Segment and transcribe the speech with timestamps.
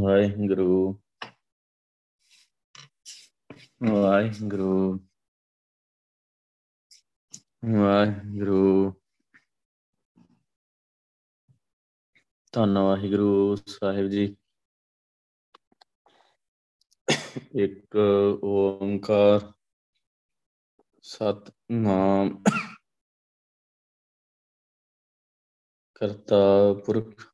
[0.00, 1.00] ਵਾਹਿਗੁਰੂ
[3.82, 4.98] ਵਾਹਿਗੁਰੂ
[7.64, 8.92] ਵਾਹਿਗੁਰੂ
[12.52, 14.36] ਧੰਨ ਵਾਹਿਗੁਰੂ ਸਾਹਿਬ ਜੀ।
[17.54, 17.96] ਇੱਕ
[18.44, 19.52] ਓੰਕਾਰ
[21.02, 22.42] ਸਤਨਾਮ।
[25.94, 26.36] ਕਰਤਾ
[26.86, 27.29] ਪੁਰਖ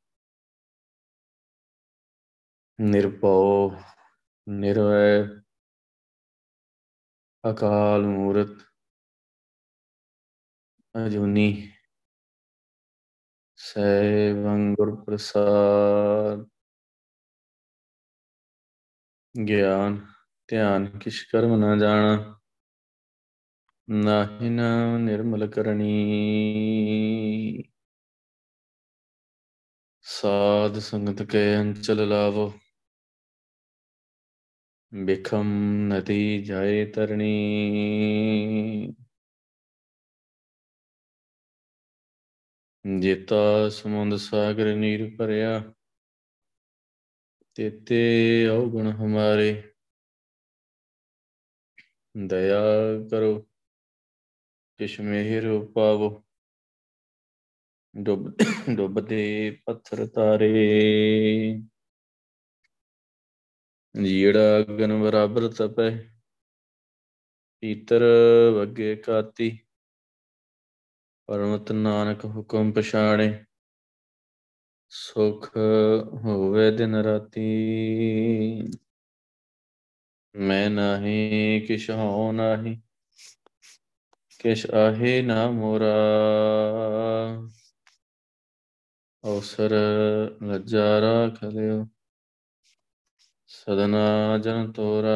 [2.79, 3.71] ਨਿਰਭਉ,
[4.49, 5.25] ਨਿਰਵੈ,
[7.45, 8.49] ਅਕਾਲ ਮੂਰਤ,
[10.95, 11.73] ਅਜੂਨੀ
[13.59, 16.47] ਸੈਵੰ ਗੁਰ ਪ੍ਰਸਾਦ
[19.35, 20.07] ਗਿਆਨ,
[20.49, 22.41] ਧਿਆਨ, ਕਿਛ ਕਰਮ ਨਾ ਜਾਣਾ,
[23.89, 25.89] ਨਾਹਿ ਨਾਮ ਨਿਰਮਲ ਕਰਨੀ।
[30.03, 32.53] ਸਾਧ ਸੰਗਤ ਕੇ ਅੰਚਲ ਲਾਵੋ
[34.93, 35.47] ਬਿਖਮ
[35.89, 37.33] ਨਦੀ ਜਾਏ ਤਰਣੀ।
[42.85, 45.73] ਜੇਤਾ ਸਮੁੰਦ ਸਾਗਰ ਨੀਰ ਭਰਿਆ,
[47.55, 49.63] ਤੇਤੇ ਔਗਣ ਹਮਾਰੇ।
[52.15, 52.61] ਦਇਆ
[53.11, 53.47] ਕਰੋ,
[54.81, 56.23] ਕਿਛ ਮਿਹਰ ਪਾਵੋ।
[57.97, 58.37] ਡੁੱਬ,
[58.71, 60.53] ਡੁੱਬਦੇ ਪੱਥਰ ਤਾਰੇ।
[63.97, 65.91] ਜਿਹੜਾ ਅਗਨ ਬਰਾਬਰ ਤਪੈ,
[67.61, 68.03] ਪੀਤਰ
[68.55, 69.59] ਵਗੇ ਕਾਤੀ।
[71.29, 73.45] ਪਰਮਤ ਨਾਨਕ ਹੁਕਮ ਪਛਾਣੇ,
[74.91, 75.57] ਸੁਖ
[76.25, 77.43] ਹੋਵੇ ਦਿਨ ਰਾਤੀ।
[80.35, 82.81] ਮੈਂ ਨਾਹੀ, ਕਿਛ ਹਉ ਨਾਹੀ,
[84.41, 85.95] ਕਿਛ ਆਹੇ ਨਾ ਮੋਰਾ।
[89.25, 89.73] ਅਵਸਰ
[90.43, 91.87] ਲੱਜਾ ਰਾਖ ਲਿਓ।
[93.69, 95.09] ਸਦਨਾ ਜਨ ਤੋਰਾ।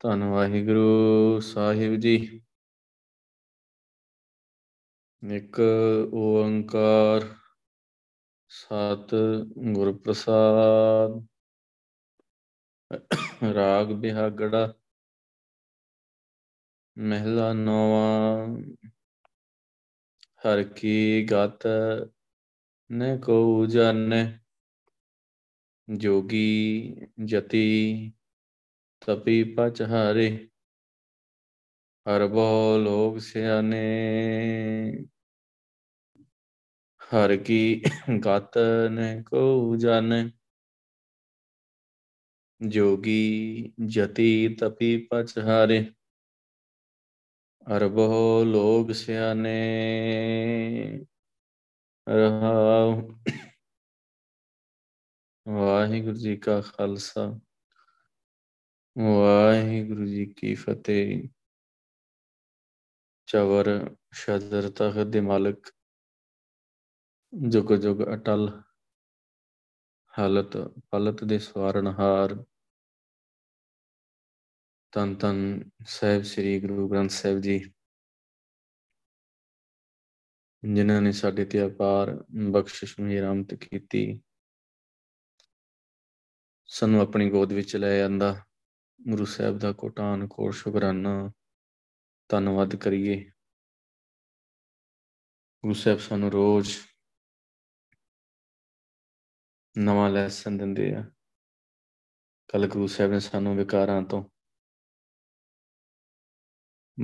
[0.00, 2.42] ਧੰਨ ਵਾਹਿਗੁਰੂ ਸਾਹਿਬ ਜੀ।
[5.22, 5.60] ਇੱਕ
[6.14, 7.34] ਓੰਕਾਰ,
[8.48, 9.14] ਸਤ
[9.72, 11.26] ਗੁਰ ਪ੍ਰਸਾਦ
[13.54, 14.74] ਰਾਗ ਬਿਹਾਗੜਾ।
[16.98, 18.48] ਮਹਿਲਾ ਨੌਵਾਂ।
[20.24, 21.66] ਹਰ ਕੀ ਗਤ,
[22.92, 24.38] ਨ ਕੋ ਜਾਣੈ।
[25.90, 28.12] जोगी जति
[29.06, 30.50] तपि पच हरे
[32.08, 33.78] हर बो लोग सियाने
[37.12, 38.50] हर की गात
[38.90, 40.32] न को जाने।
[42.62, 45.94] जोगी जति तपि पच हरे
[47.66, 49.58] अरबो लोग सियाने
[52.08, 53.49] रहा
[55.50, 57.22] ਵਾਹਿਗੁਰੂ ਜੀ ਕਾ ਖਾਲਸਾ,
[58.96, 61.28] ਵਾਹਿਗੁਰੂ ਜੀ ਕੀ ਫਤਿਹ।
[63.28, 63.68] ਚਵਰ
[64.12, 65.72] ਸ਼ਦਰ ਤਖਤ ਦੇ ਮਾਲਕ,
[67.32, 68.48] ਜੁਗ ਜੁਗ ਅਟਲ,
[70.18, 70.56] ਹਾਲਤ
[70.90, 72.36] ਪਲਤ ਦੇ ਸਵਾਰਨਹਾਰ।
[74.92, 75.44] ਤਨ ਤਨ
[75.88, 77.58] ਸਾਹਿਬ ਸ੍ਰੀ ਗੁਰੂ ਗ੍ਰੰਥ ਸਾਹਿਬ ਜੀ,
[80.62, 82.18] ਜਿਨ੍ਹਾਂ ਨੇ ਸਾਡੇ ਤੇ ਅਪਾਰ
[82.50, 84.20] ਬਖਸ਼ਿਸ਼ ਮਿਹਰਮਤ ਕੀਤੀ।
[86.72, 88.46] ਸਾਨੂੰ ਆਪਣੀ ਗੋਦ ਵਿੱਚ ਲੈ ਆਂਦਾ।
[89.02, 91.32] ਗੁਰੂ ਸਾਹਿਬ ਦਾ ਕੋਟਾਨ ਕੋਟ ਸ਼ੁਕਰਾਨਾ।
[92.28, 93.30] ਧੰਨਵਾਦ ਕਰੀਏ।
[95.62, 96.78] ਗੁਰੂ ਸਾਹਿਬ ਸਾਨੂੰ ਰੋਜ਼
[99.78, 101.04] ਨਵਾਂ ਲੈਸਨ ਦਿੰਦੇ ਆ।
[102.52, 104.24] ਕੱਲ ਗੁਰੂ ਸਾਹਿਬ ਨੇ ਸਾਨੂੰ ਵਿਕਾਰਾਂ ਤੋਂ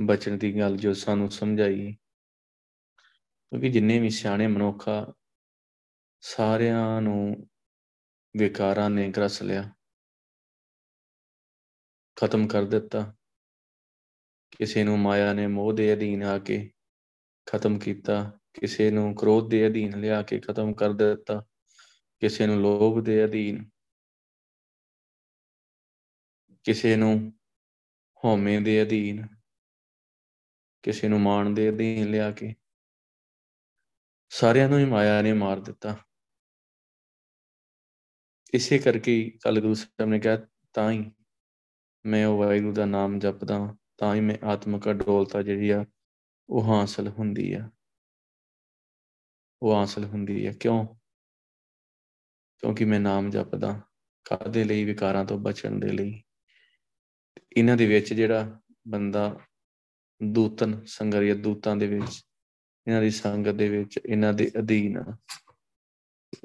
[0.05, 1.93] ਬਚਣ ਦੀ ਗੱਲ ਜੋ ਸਾਨੂੰ ਸਮਝਾਈ।
[3.49, 5.13] ਕਿਉਂਕਿ ਜਿੰਨੇ ਵੀ ਸਿਆਣੇ ਮਨੁੱਖਾ
[6.21, 7.49] ਸਾਰਿਆਂ ਨੂੰ
[8.37, 9.73] ਵਿਕਾਰਾਂ ਨੇ ਗਰਸ ਲਿਆ।
[12.15, 13.15] ਖਤਮ ਕਰ ਦਿੱਤਾ।
[14.57, 16.71] ਕਿਸੇ ਨੂੰ ਮਾਇਆ ਨੇ ਮੋਹ ਦੇ ਅਧੀਨ ਆ ਕੇ
[17.45, 21.45] ਖਤਮ ਕੀਤਾ। ਕਿਸੇ ਨੂੰ ਕ੍ਰੋਧ ਦੇ ਅਧੀਨ ਲਿਆ ਕੇ ਖਤਮ ਕਰ ਦਿੱਤਾ।
[22.19, 23.69] ਕਿਸੇ ਨੂੰ ਲੋਭ ਦੇ ਅਧੀਨ।
[26.63, 27.39] ਕਿਸੇ ਨੂੰ
[28.25, 29.27] ਹਉਮੈ ਦੇ ਅਧੀਨ।
[30.83, 32.55] ਕਿਸੇ ਨੂੰ ਮਾਣ ਦੇ ਅਧੀਨ ਲਿਆ ਕੇ।
[34.29, 36.06] ਸਾਰਿਆਂ ਨੂੰ ਹੀ ਮਾਇਆ ਨੇ ਮਾਰ ਦਿੱਤਾ।
[38.53, 40.37] ਇਸੇ ਕਰਕੇ ਕੱਲ ਗੁਰੂ ਸਾਹਿਬ ਨੇ ਕਿਹਾ,
[40.73, 41.11] ਤਾਂ ਹੀ
[42.05, 45.85] ਮੈਂ ਉਹ ਵਾਹਿਗੁਰੂ ਦਾ ਨਾਮ ਜਪਦਾ ਤਾਂ ਹੀ ਮੈਂ ਆਤਮਿਕ ਅਡੋਲਤਾ ਜਿਹੜੀ ਆ,
[46.49, 47.69] ਉਹ ਹਾਸਲ ਹੁੰਦੀ ਆ।
[49.61, 50.87] ਉਹ ਹਾਸਲ ਹੁੰਦੀ ਆ। ਕਿਉਂ?
[52.57, 53.81] ਕਿਉਂਕਿ ਮੈਂ ਨਾਮ ਜਪਦਾ
[54.29, 54.85] ਕਾਦੇ ਲਈ?
[54.85, 56.23] ਵਿਕਾਰਾਂ ਤੋਂ ਬਚਣ ਦੇ ਲਈ।
[57.57, 59.39] ਇਹਨਾਂ ਦੇ ਵਿੱਚ ਜਿਹੜਾ ਬੰਦਾ
[60.23, 62.23] ਦੂਤਨ ਸੰਗਰੀਆ ਦੂਤਾਂ ਦੇ ਵਿੱਚ,
[62.87, 65.03] ਇਹਨਾਂ ਦੀ ਸੰਗਤ ਦੇ ਵਿੱਚ, ਇਹਨਾਂ ਦੇ ਅਧੀਨ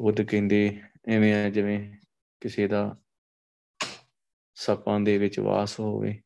[0.03, 1.99] ਉਹ ਤੇ ਕਹਿੰਦੇ ਐਵੇਂ ਆ ਜਿਵੇਂ
[2.41, 3.03] ਕਿਸੇ ਦਾ
[4.55, 6.23] ਸੱਪਾਂ ਦੇ ਵਿੱਚ ਵਾਸ ਹੋਵੇ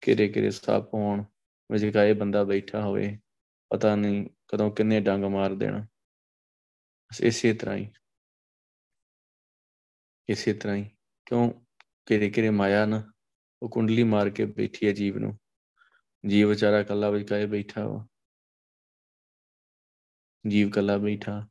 [0.00, 1.24] ਕਿਰੇ ਕਿਰੇ ਸੱਪ ਹੋਣ
[1.72, 3.18] ਵਿਚਕਾਏ ਬੰਦਾ ਬੈਠਾ ਹੋਵੇ,
[3.70, 5.86] ਪਤਾ ਨਹੀਂ ਕਦੋਂ ਕਿੰਨੇ ਡੰਗ ਮਾਰ ਦੇਣਾ।
[7.20, 7.92] ਇਸੇ ਤਰ੍ਹਾਂ ਹੀ।
[10.28, 10.90] ਇਸੇ ਤਰ੍ਹਾਂ ਹੀ।
[11.26, 11.52] ਕਿਉਂ?
[12.06, 13.12] ਕਿਰੇ ਕਿਰੇ ਮਾਇਆ ਨਾ,
[13.62, 15.38] ਉਹ ਕੁੰਡਲੀ ਮਾਰ ਕੇ ਬੈਠੀ ਹੈ ਜੀਵ ਨੂੰ।
[16.26, 18.06] ਜੀਵ ਵਿਚਾਰਾ ਕੱਲਾ ਵਿਚਕਾਏ ਬੈਠਾ ਵਾ।
[20.48, 21.48] ਜੀਵ ਕੱਲਾ ਬੈਠਾ।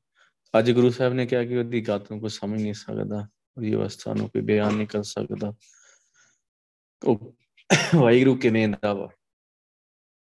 [0.59, 3.27] ਅੱਜ ਗੁਰੂ ਸਾਹਿਬ ਨੇ ਕਿਹਾ ਕਿ ਉਹਦੀ ਗਤ ਨੂੰ ਕੋਈ ਸਮਝ ਨਹੀਂ ਸਕਦਾ,
[3.57, 5.53] ਉਹਦੀ ਅਵਸਥਾ ਨੂੰ ਕੋਈ ਬਿਆਨ ਨਹੀਂ ਕਰ ਸਕਦਾ।
[7.05, 7.35] ਉਹ
[7.95, 9.09] ਵਾਹਿਗੁਰੂ ਕਿਵੇਂ ਦਾ ਵਾ?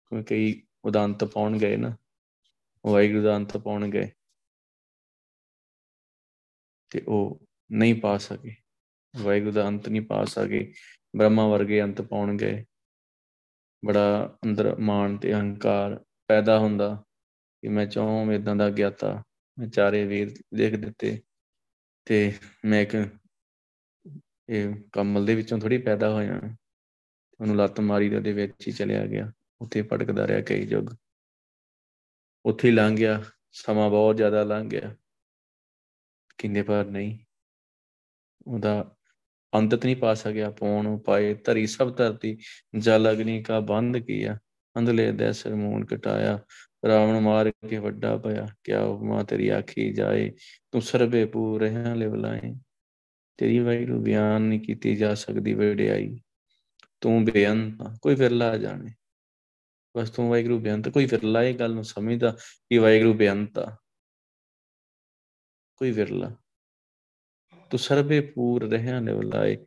[0.05, 1.97] ਕੋਈ ਕਈ ਉਦਾਂਤ ਪਾਉਣ ਗਏ ਨਾ,
[2.87, 4.11] ਵਾਹਿਗੁਰੂ ਦਾ ਅੰਤ ਪਾਉਣ ਗਏ।
[6.89, 8.55] ਤੇ ਉਹ ਨਹੀਂ ਪਾ ਸਕੇ।
[9.15, 10.73] ਵਾਹਿਗੁਰੂ ਦਾ ਅੰਤ ਨਹੀਂ ਪਾ ਸਕੇ।
[11.15, 12.65] ਬ੍ਰਹਮਾ ਵਰਗੇ ਅੰਤ ਪਾਉਣ ਗਏ।
[13.85, 17.03] ਬੜਾ ਅੰਦਰ ਮਾਨ ਤੇ ਅਹੰਕਾਰ ਪੈਦਾ ਹੁੰਦਾ
[17.61, 19.23] ਕਿ ਮੈਂ ਚਾਹਾਂ ਇਦਾਂ ਦਾ ਗਿਆਤਾ।
[19.59, 21.21] ਮੈਂ ਚਾਰੇ ਵੇਦ ਲਿਖ ਦਿੱਤੇ
[22.05, 22.33] ਤੇ
[22.65, 23.09] ਮੈਂ ਇੱਕ
[24.49, 26.41] ਇਹ ਕਮਲ ਦੇ ਵਿੱਚੋਂ ਥੋੜੀ ਪੈਦਾ ਹੋਇਆ।
[27.41, 30.95] ਉਹਨੂੰ ਲੱਤ ਮਾਰੀ ਉਹਦੇ ਵਿੱਚ ਹੀ ਚਲਿਆ ਗਿਆ। ਉੱਥੇ ਭਟਕਦਾ ਰਿਹਾ ਕਈ ਯੁੱਗ।
[32.45, 34.95] ਉੱਥੇ ਹੀ ਲੰਘ ਗਿਆ। ਸਮਾਂ ਬਹੁਤ ਜ਼ਿਆਦਾ ਲੰਘ ਗਿਆ।
[36.37, 37.19] ਕਿੰਨੇ ਪਰ ਨਹੀਂ।
[38.47, 38.95] ਉਹਦਾ
[39.55, 42.37] ਅੰਤਤ ਨਹੀਂ ਪਾ ਸਕਿਆ। ਪੌਣ ਪਾਏ, ਧਰੀ ਸਭ ਧਰਤੀ,
[42.77, 44.39] ਜਲ, ਅਗਨੀ ਕਾ ਬੰਦ ਕੀਆ।
[44.77, 46.39] ਅੰਦਲੇ ਦੇ ਸਰਮੂਨ ਕਟਾਇਆ।
[46.87, 50.31] ਰਾਵਣ ਮਾਰ ਕੇ ਵੱਡਾ ਪਿਆ, ਕਿਆ ਉਮਾ ਤੇਰੀ ਆਖੀ ਜਾਏ,
[50.71, 52.55] ਤੂੰ ਸਰਬੇ ਪੂਰ ਰਹਿ ਲੈ ਬਲਾਏ
[53.37, 56.19] ਤੇਰੀ ਵਾਹਿਗੁਰੂ ਬਿਆਨ ਨਹੀਂ ਕੀਤੀ ਜਾ ਸਕਦੀ ਵਡਿਆਈ।
[57.01, 58.91] ਤੂੰ ਬੇਅੰਤ ਕੋਈ ਫਿਰਲਾ ਜਾਣੇ।
[59.97, 62.31] ਬਸ ਤੂੰ ਵਾਹਿਗੁਰੂ ਬੇਅੰਤ, ਕੋਈ ਫਿਰਲਾ ਇਹ ਗੱਲ ਨੂੰ ਸਮਝਦਾ
[62.69, 63.77] ਕਿ ਵਾਹਿਗੁਰੂ ਬੇਅੰਤ ਆ।
[65.75, 66.35] ਕੋਈ ਵਿਰਲਾ।
[67.69, 69.57] ਤੂੰ ਸਰਬੇ ਪੂਰ ਰਹਿਣ ਨੇ ਬੁਲਾਏ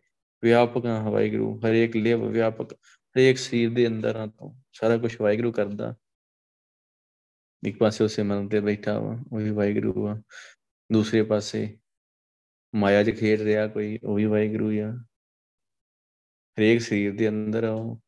[0.43, 5.53] ਵਿਆਪਕ ਆ ਵਾਹਿਗੁਰੂ, ਹਰੇਕ ਲਿਵ ਵਿਆਪਕ, ਹਰੇਕ ਸਰੀਰ ਦੇ ਅੰਦਰ ਆ ਤੂੰ। ਸਾਰਾ ਕੁਝ ਵਾਹਿਗੁਰੂ
[5.53, 5.95] ਕਰਦਾ।
[7.67, 10.23] ਇੱਕ ਪਾਸੇ ਉਸੇ ਮਨ ਤੇ ਬੈਠਾ ਵਾ, ਉਹ ਵੀ ਵਾਹਿਗੁਰੂ ਆ।
[10.93, 11.79] ਦੂਸਰੇ ਪਾਸੇ
[12.75, 14.93] ਮਾਇਆ 'ਚ ਖੇਡ ਰਿਹਾ ਕੋਈ, ਉਹ ਵੀ ਵਾਹਿਗੁਰੂ ਆ।
[16.59, 18.01] ਹਰੇਕ ਸਰੀਰ ਦੇ ਅੰਦਰ ਆ ਉਹ।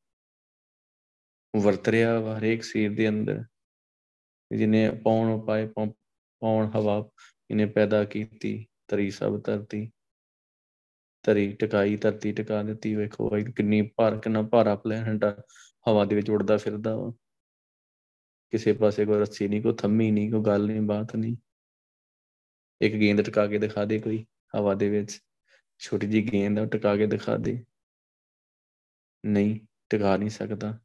[1.57, 3.45] ਵਰਤ ਰਿਹਾ ਵਾ ਹਰੇਕ ਸਰੀਰ ਦੇ ਅੰਦਰ।
[4.57, 5.67] ਜਿਹਨੇ ਪੌਣ ਪਾਏ
[6.41, 7.11] ਪੌਣ ਹਵਾ
[7.51, 9.91] ਇਹਨੇ ਪੈਦਾ ਕੀਤੀ ਤਰੀ ਸਭ ਧਰਤੀ।
[11.23, 15.25] ਤਰੀ ਟਿਕਾਈ, ਧਰਤੀ ਟਿਕਾ ਦਿੱਤੀ, ਵੇਖੋ ਭਾਈ ਕਿੰਨੀ ਭਾਰ, ਕਿੰਨਾ ਭਾਰਾ ਪਲੈਨਟ
[15.89, 17.13] ਹਵਾ ਦੇ ਵਿੱਚ ਉੱਡਦਾ ਫਿਰਦਾ ਵਾ।
[18.51, 21.37] ਕਿਸੇ ਪਾਸੇ ਕੋਈ ਰੱਸੀ ਨਹੀਂ, ਕੋਈ ਥੰਮੀ ਨਹੀਂ, ਕੋਈ ਗੱਲ ਨਹੀਂ, ਬਾਤ ਨਹੀਂ।
[22.81, 24.27] ਇੱਕ ਗੇਂਦ ਟਿਕਾ ਕੇ ਦਿਖਾ ਦੇ ਕੋਈ,
[24.57, 25.21] ਹਵਾ ਦੇ ਵਿੱਚ।
[25.79, 27.65] ਛੋਟੀ ਜੀ ਗੇਂਦ ਉਹ ਟਿਕਾ ਕੇ ਦਿਖਾ ਦੇ।
[29.27, 29.61] ਨਹੀਂ,
[29.91, 30.81] ਟਿਕਾ ਨਹੀਂ ਸਕਦਾ।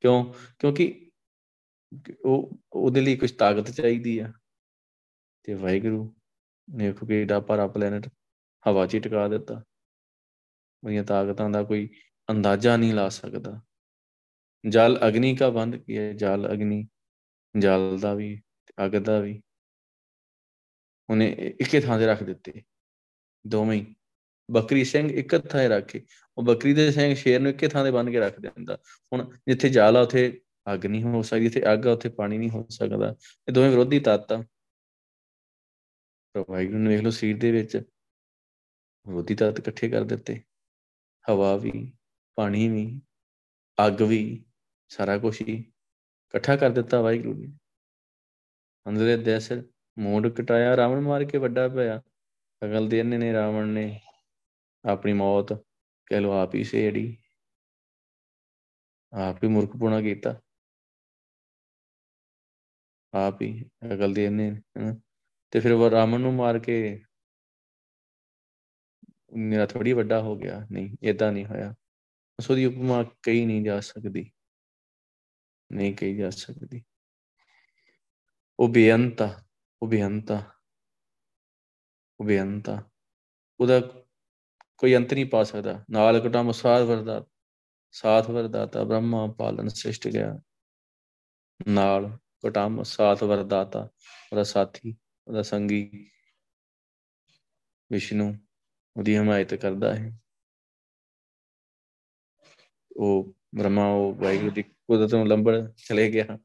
[0.00, 0.32] ਕਿਉਂ?
[0.58, 1.10] ਕਿਉਂਕਿ
[2.24, 4.32] ਉਹ, ਉਹਦੇ ਲਈ ਕੁਝ ਤਾਕਤ ਚਾਹੀਦੀ ਆ।
[5.42, 6.16] ਤੇ ਵਾਹਿਗੁਰੂ
[6.70, 8.08] ਨੇ ਕੋਈ ਏਡਾ ਭਾਰਾ ਪਲੈਨਟ
[8.68, 9.64] ਹਵਾ 'ਚ ਟਿਕਾ ਦਿੱਤਾ।
[10.84, 11.90] ਉਹਦੀਆਂ ਤਾਕਤਾਂ ਦਾ ਕੋਈ
[12.30, 13.65] ਅੰਦਾਜ਼ਾ ਨਹੀਂ ਲਾ ਸਕਦਾ।
[14.64, 16.88] ਜਲ ਅਗਨੀ ਕਾ ਬੰਦ ਕੀਆ ਜਲ ਅਗਨੀ,
[17.58, 18.42] ਜਲ ਦਾ ਵੀ,
[18.84, 19.42] ਅੱਗ ਦਾ ਵੀ।
[21.10, 21.26] ਉਹਨੇ
[21.60, 22.62] ਇੱਕੇ ਥਾਂ ਤੇ ਰੱਖ ਦਿੱਤੇ,
[23.46, 23.84] ਦੋਵੇਂ
[24.48, 26.04] ਬੱਕਰੀ ਸਿੰਘ ਇੱਕ ਥਾਂ ਤੇ ਰੱਖੇ।
[26.38, 28.78] ਉਹ ਬੱਕਰੀ ਦੇ ਸਿੰਘ ਸ਼ੇਰ ਨੂੰ ਇੱਕੇ ਥਾਂ ਤੇ ਬੰਨ ਕੇ ਰੱਖ ਦਿੰਦਾ।
[29.12, 30.40] ਹੁਣ ਜਿੱਥੇ ਜਲ ਆ, ਉੱਥੇ
[30.74, 33.14] ਅੱਗ ਨਹੀਂ ਹੋ ਸਕਦੀ, ਜਿੱਥੇ ਅੱਗ ਆ, ਉੱਥੇ ਪਾਣੀ ਨਹੀਂ ਹੋ ਸਕਦਾ।
[33.48, 34.44] ਇਹ ਦੋਵੇਂ ਵਿਰੋਧੀ ਤੱਤ ਆ।
[36.48, 37.76] ਵਾਹਿਗੁਰੂ ਨੇ ਵੇਖ ਲਓ ਸਰੀਰ ਦੇ ਵਿੱਚ
[39.06, 40.40] ਵਿਰੋਧੀ ਤੱਤ ਇਕੱਠੇ ਕਰ ਦਿੱਤੇ।
[41.30, 41.92] ਹਵਾ ਵੀ,
[42.34, 43.00] ਪਾਣੀ ਵੀ,
[43.86, 44.45] ਅੱਗ ਵੀ।
[44.90, 47.52] ਸਾਰਾ ਕੁਝ ਹੀ ਇਕੱਠਾ ਕਰ ਦਿੱਤਾ ਵਾਹਿਗੁਰੂ ਨੇ।
[48.86, 49.52] ਅੰਦਰੇ ਦੇਸ
[49.98, 52.00] ਮੋੜ ਕਟਾਇਆ, ਰਾਵਣ ਮਾਰ ਕੇ ਵੱਡਾ ਪਿਆ।
[52.62, 54.00] ਅਗਲ ਦੇ ਨੇ ਰਾਵਣ ਨੇ
[54.84, 55.52] ਆਪਣੀ ਮੌਤ
[56.06, 57.16] ਕਹਿ ਲੋ ਆਪ ਹੀ ਸੇੜੀ
[59.12, 60.40] ਆਪ ਹੀ ਮੁਰਖਪੁਣਾ ਕੀਤਾ।
[63.14, 64.50] ਆਪ ਹੀ ਅਗਲ ਦੇ ਨੇ
[65.52, 66.78] ਤੇ ਫਿਰ ਉਹ ਰਾਮਨ ਨੂੰ ਮਾਰ ਕੇ
[69.36, 71.74] ਮੇਰਾ ਥੋੜੀ ਵੱਡਾ ਹੋ ਗਿਆ। ਨਹੀਂ ਇਦਾਂ ਨਹੀਂ ਹੋਇਆ।
[72.38, 74.30] ਉਸ ਦੀ ਉਪਮਾ ਕਹੀ ਨਹੀਂ ਜਾ ਸਕਦੀ।
[75.70, 76.82] ਨਹੀਂ ਕਹੀ ਜਾ ਸਕਦੀ
[78.58, 79.28] ਉਹ ਬੇਅੰਤਾ
[79.82, 80.42] ਉਹ ਬੇਅੰਤਾ
[82.20, 82.82] ਉਹ ਬੇਅੰਤਾ
[83.60, 83.80] ਉਹਦਾ
[84.78, 87.24] ਕੋਈ ਅੰਤ ਨਹੀਂ ਪਾ ਸਕਦਾ ਨਾਲ ਕਟਮ ਸਾਧ ਵਰਦਾ
[87.94, 90.38] ਸਾਥ ਵਰਦਾਤਾ ਬ੍ਰਹਮਾ ਪਾਲਨ ਸ੍ਰਿਸ਼ਟ ਗਿਆ
[91.68, 93.88] ਨਾਲ ਕਟਮ ਸਾਥ ਵਰਦਾਤਾ
[94.32, 94.96] ਉਹਦਾ ਸਾਥੀ
[95.26, 96.10] ਉਹਦਾ ਸੰਗੀ
[97.90, 98.28] ਵਿਸ਼ਨੂੰ
[98.96, 100.10] ਉਹਦੀ ਹਮਾਇਤ ਕਰਦਾ ਹੈ
[102.96, 106.38] ਉਹ ਬ੍ਰਹਮਾ ਉਹ ਵਾਹਿਗੁਰੂ ਦੀ ਕੁਦਰਤ ਨੂੰ ਲੰਬੜ ਚਲੇ ਗਿਆ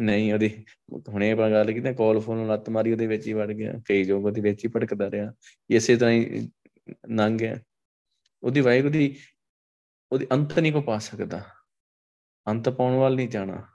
[0.00, 0.64] ਨਹੀਂ ਉਹਦੀ,
[1.08, 4.24] ਹੁਣੇ ਆਪਾਂ ਗੱਲ ਕੀਤੀ ਕਾਲ ਫੋਨ ਲੱਤ ਮਾਰੀ, ਉਹਦੇ ਵਿੱਚ ਹੀ ਵੜ ਗਿਆ, ਕਈ ਜੋਗ
[4.24, 5.34] ਉਹਦੇ ਵਿੱਚ ਹੀ ਭਟਕਦਾ ਰਿਹਾ
[5.70, 6.50] ਇਸੇ ਤਰ੍ਹਾਂ ਹੀ
[7.08, 7.56] ਨੰਗ ਗਿਆ।
[8.42, 9.18] ਉਹਦੀ ਵਾਹਿਗੁਰੂ ਦੀ,
[10.12, 11.44] ਉਹਦੀ ਅੰਤ ਨਹੀਂ ਕੋ ਪਾ ਸਕਦਾ।
[12.48, 13.68] ਅੰਤ ਪਾਉਣ ਵਾਲ ਨਹੀਂ ਜਾਣਾ।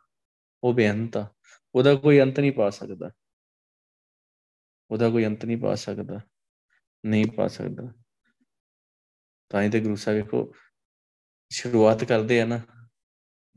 [0.63, 1.33] ਉਹ ਬੇਅੰਤ ਆ।
[1.75, 3.11] ਉਹਦਾ ਕੋਈ ਅੰਤ ਨਹੀਂ ਪਾ ਸਕਦਾ।
[4.91, 6.21] ਉਹਦਾ ਕੋਈ ਅੰਤ ਨਹੀਂ ਪਾ ਸਕਦਾ।
[7.05, 7.93] ਨਹੀਂ ਪਾ ਸਕਦਾ।
[9.49, 10.55] ਤਾਂ ਹੀ ਤੇ ਗੁਰੂ ਸਾਹਿਬ ਵੇਖੋ,
[11.49, 12.61] ਸ਼ੁਰੂਆਤ ਕਰਦੇ ਆ ਨਾ।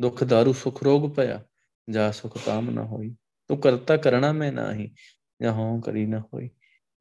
[0.00, 1.44] ਦੁੱਖ ਦਾਰੂ ਸੁਖ ਰੋਗ ਪਿਆ
[1.90, 3.16] ਜਾ ਸੁਖ ਕਾਮ ਨਾ ਹੋਈ।
[3.48, 4.94] ਤੂੰ ਕਰਤਾ ਕਰਣਾ ਮੈਂ ਨਾਹੀ,
[5.42, 6.50] ਜਾਂ ਹੋਂ ਕਰੀ ਨਾ ਹੋਈ।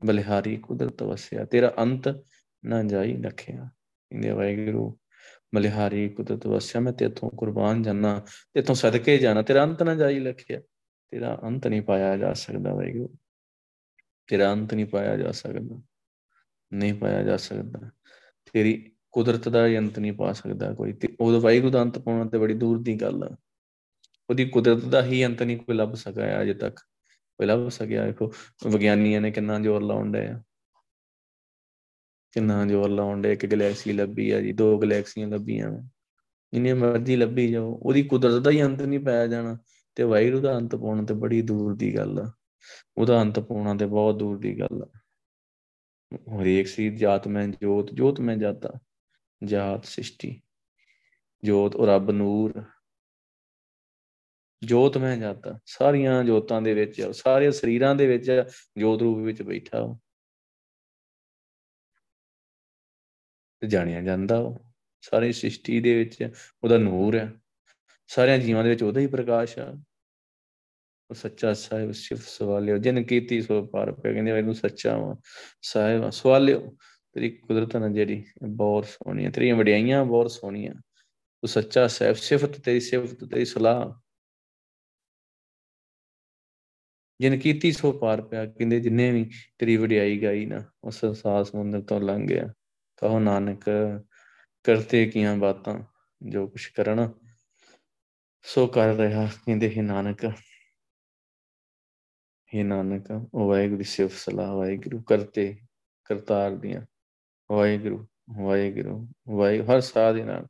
[0.05, 2.23] ਬਲਿਹਾਰੀ ਕੁਦਰਤ ਵਸਿਆ, ਤੇਰਾ ਅੰਤ
[2.65, 3.69] ਨਾ ਜਾਈ ਲਖਿਆ
[4.11, 4.97] ਇੰਦੇ ਵਾਹਿਗੁਰੂ,
[5.55, 10.61] ਬਲਿਹਾਰੀ ਕੁਦਰਤ ਵਸਿਆ, ਮੈਂ ਤੇਥੋਂ ਕੁਰਬਾਨ ਜਾਣਾ ਤੇਥੋਂ ਸਦਕੇ ਜਾਣਾ ਤੇਰਾ ਅੰਤ ਨਾ ਜਾਈ ਲਖਿਆ
[11.09, 13.15] ਤੇਰਾ ਅੰਤ ਨਹੀਂ ਪਾਇਆ ਜਾ ਸਕਦਾ ਵਾਹਿਗੁਰੂ।
[14.27, 15.81] ਤੇਰਾ ਅੰਤ ਨਹੀਂ ਪਾਇਆ ਜਾ ਸਕਦਾ।
[16.73, 17.91] ਨਹੀਂ ਪਾਇਆ ਜਾ ਸਕਦਾ।
[18.53, 22.37] ਤੇਰੀ ਕੁਦਰਤ ਦਾ ਅੰਤ ਨਹੀਂ ਪਾ ਸਕਦਾ ਕੋਈ ਤੇ ਉਹ ਵਾਹਿਗੁਰੂ ਦਾ ਅੰਤ ਪਾਉਣਾ ਤੇ
[22.37, 23.37] ਬੜੀ ਦੂਰ ਦੀ ਗੱਲ ਆ।
[24.29, 26.79] ਉਹਦੀ ਕੁਦਰਤ ਦਾ ਹੀ ਅੰਤ ਨਹੀਂ ਕੋਈ ਲੱਭ ਸਕਿਆ ਅਜੇ ਤੱਕ।
[27.37, 28.33] ਕੋਈ ਲੱਭ ਸਕਿਆ, ਦੇਖੋ,
[28.71, 30.43] ਵਿਗਿਆਨੀਆਂ ਨੇ ਕਿੰਨਾ ਜ਼ੋਰ ਲਾਉਣ ਡਿਆ
[32.31, 35.71] ਕਿੰਨਾ ਜ਼ੋਰ ਲਾਉਣ ਡਿਆ ਇੱਕ ਗੈਲੈਕਸੀ ਲੱਭੀ ਆ ਜੀ, ਦੋ ਗੈਲੈਕਸੀਆਂ ਲੱਭੀਆਂ
[36.53, 39.57] ਜਿੰਨੀ ਮਰਜ਼ੀ ਲੱਭੀ ਜਾਓ, ਉਹਦੀ ਕੁਦਰਤ ਦਾ ਹੀ ਅੰਤ ਨਹੀਂ ਪਾਇਆ ਜਾਣਾ
[39.95, 42.31] ਤੇ ਵਾਹਿਗੁਰੂ ਦਾ ਅੰਤ ਪਾਉਣਾ ਤੇ ਬੜੀ ਦੂਰ ਦੀ ਗੱਲ ਆ।
[42.97, 44.99] ਉਹਦਾ ਅੰਤ ਪਾਉਣਾ ਤੇ ਬਹੁਤ ਦੂਰ ਦੀ ਗੱਲ ਆ।
[46.41, 48.69] ਹਰੇਕ ਸੀ ਜਾਤ ਮੈਂ ਜੋਤ ਜੋਤ ਮੈਂ ਜਾਤਾ।
[49.41, 50.41] ਜਾਤ ਸ੍ਰਿਸ਼ਟੀ,
[51.43, 52.63] ਜੋਤ ਉਹ ਰੱਬ ਨੂਰ।
[54.61, 58.31] ਜੋਤ ਮੈਂ ਜਾਤਾ, ਸਾਰੀਆਂ ਜੋਤਾਂ ਦੇ ਵਿੱਚ ਸਾਰੇ ਸਰੀਰਾਂ ਦੇ ਵਿੱਚ
[58.77, 59.97] ਜੋਤ ਰੂਪ ਵਿੱਚ ਬੈਠਾ ਉਹ
[63.61, 64.57] ਤੇ ਜਾਣਿਆ ਜਾਂਦਾ ਉਹ
[65.01, 66.31] ਸਾਰੀ ਸ੍ਰਿਸ਼ਟੀ ਦੇ ਵਿੱਚ
[66.63, 67.31] ਉਹਦਾ ਨੂਰ ਹੈ
[68.09, 69.71] ਸਾਰਿਆਂ ਜੀਵਾਂ ਦੇ ਵਿੱਚ ਉਹਦਾ ਹੀ ਪ੍ਰਕਾਸ਼ ਆ।
[71.09, 75.15] ਉਹ ਸੱਚਾ ਸਾਹਿਬ ਸਿਫ ਸਵਾਲਿਓ, ਜਿਨ ਕੀਤੀ ਸੋ ਪਾਰ ਪਿਆ ਕਹਿੰਦੇ ਇਹਨੂੰ ਸੱਚਾ ਵਾ,
[75.61, 76.75] ਸਾਹਿਬ ਸਵਾਲਿਓ।
[77.17, 80.73] ਤੇਰੀ ਕੁਦਰਤ ਨਾਲ ਜਿਹੜੀ ਬਹੁਤ ਸੋਹਣੀ ਹੈ, ਤੇਰੀਆਂ ਵਡਿਆਈਆਂ ਬਹੁਤ ਸੋਹਣੀਆਂ।
[81.41, 83.93] ਤੂੰ ਸੱਚਾ ਸਾਹਿਬ, ਸਿਫਤ ਤੇਰੀ ਸਿਫਤ, ਤੇਰੀ ਸਲਾਹ।
[87.19, 91.81] ਜਿਨ ਕੀਤੀ ਸੋ ਪਾਰ ਪਿਆ, ਕਹਿੰਦੇ ਜਿੰਨੇ ਵੀ ਤੇਰੀ ਵਡਿਆਈ ਗਾਈ ਨਾ ਉਸ ਸੰਸਾਰ ਸਮੁੰਦਰ
[91.81, 92.53] ਤੋਂ ਲੰਘ ਗਿਆ।
[92.97, 93.63] ਕਹੋ ਨਾਨਕ,
[94.63, 95.79] ਕਰਤੇ ਕੀਆਂ ਬਾਤਾਂ,
[96.29, 97.13] ਜੋ ਕੁਛ ਕਰਨਾ,
[98.41, 100.25] ਸੋ ਕਰ ਰਿਹਾ, ਕਹਿੰਦੇ ਹੈ ਨਾਨਕ।
[102.55, 105.57] ਹੈ ਨਾਨਕ, ਉਹ ਵਾਹਿਗੁਰੂ ਸਿਫ ਸਲਾਹ, ਵਾਹਿਗੁਰੂ ਕਰਤੇ,
[106.05, 106.81] ਕਰਤਾਰ ਦੀਆਂ।
[107.51, 110.47] ਵਾਹਿਗੁਰੂ ਵਾਹਿਗੁਰੂ ਵਾਹਿ ਹਰ ਸਾਹ ਦੇ ਨਾਲ।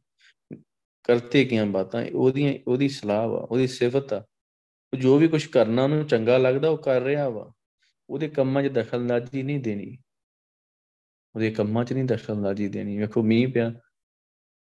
[1.03, 4.25] ਕਰਤੇ ਕੀਆਂ ਬਾਤਾਂ, ਉਹਦੀਆਂ, ਉਹਦੀ ਸਲਾਹ ਵਾ, ਉਹਦੀ ਸਿਫਤ ਆ।
[4.99, 7.53] ਜੋ ਵੀ ਕੁਝ ਕਰਨਾ, ਉਹਨੂੰ ਚੰਗਾ ਲੱਗਦਾ, ਉਹ ਕਰ ਰਿਹਾ ਵਾ।
[8.09, 9.97] ਉਹਦੇ ਕੰਮਾਂ 'ਚ ਦਖਲਅੰਦਾਜ਼ੀ ਨਹੀਂ ਦੇਣੀ।
[11.35, 13.67] ਉਹਦੇ ਕੰਮਾਂ 'ਚ ਨਹੀਂ ਦਖਲਅੰਦਾਜ਼ੀ ਦੇਣੀ। ਵੇਖੋ, ਮੀਂਹ ਪਿਆ,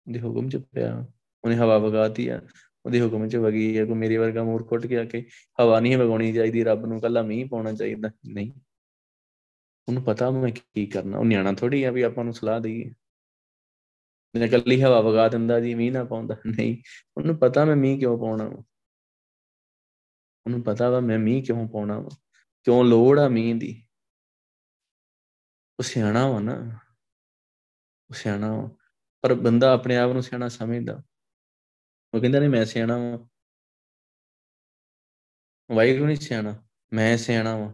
[0.06, 1.06] ਉਹਦੇ ਹੁਕਮ 'ਚ ਪਿਆ।
[1.44, 2.42] ਉਹਨੇ ਹਵਾ ਵਗਾਤੀ ਆ।
[2.86, 5.26] ਉਹਦੇ ਹੁਕਮ 'ਚ ਵਗੀ ਹੈ ਕੋ ਮੇਰੇ ਵਰਗਾ ਮੂਰਖ ਉੱਠ ਕੇ ਆ ਕੇ
[5.62, 8.52] ਹਵਾ ਨਹੀਂ ਵਗਾਉਣੀ ਚਾਹੀਦੀ, ਰੱਬ ਨੂੰ ਕੱਲਾ ਮੀਂਹ ਪਾਉਣਾ ਚਾਹੀਦਾ। ਨਹੀਂ।
[9.88, 12.94] ਉਹਨੂੰ ਪਤਾ ਮੈਂ ਕੀ ਕਰਨਾ, ਉਹ ਨਿਆਣਾ ਥੋੜੀ ਆ ਵੀ ਆਪਾਂ ਨੂੰ ਸਲਾਹ ਦੇਈਏ।
[14.38, 16.82] ਜੇ ਕੱਲੀ ਹਵਾ ਵਗਾ ਦਿੰਦਾ ਜੀ, ਮੀਂਹ ਨਾ ਪਾਉਂਦਾ। ਨਹੀਂ,
[17.16, 18.44] ਉਹਨੂੰ ਪਤਾ ਮੈਂ ਮੀਂਹ ਕਿਉਂ ਪਾਉਣਾ
[20.46, 22.08] ਉਹਨੂੰ ਪਤਾ ਵਾ ਮੈਂ ਮੀਂਹ ਕਿਉਂ ਪਾਉਣਾ ਵਾ।
[22.64, 23.86] ਕਿਉਂ ਲੋੜ ਆ ਮੀਂਹ ਦੀ।
[25.78, 26.78] ਉਹ ਸਿਆਣਾ ਵਾ ਨਾ।
[28.10, 28.70] ਉਹ ਸਿਆਣਾ ਵਾ।
[29.22, 31.02] ਪਰ ਬੰਦਾ ਆਪਣੇ ਆਪ ਨੂੰ ਸਿਆਣਾ ਸਮਝਦਾ।
[32.14, 33.18] ਉਹ ਕਹਿੰਦਾ, ਨਹੀਂ, ਮੈਂ ਸਿਆਣਾ ਵਾਂ।
[35.74, 37.72] ਵਾਹਿਗੁਰੂ ਨਹੀਂ ਸਿਆਣਾ। ਮੈਂ ਸਿਆਣਾ ਵਾਂ।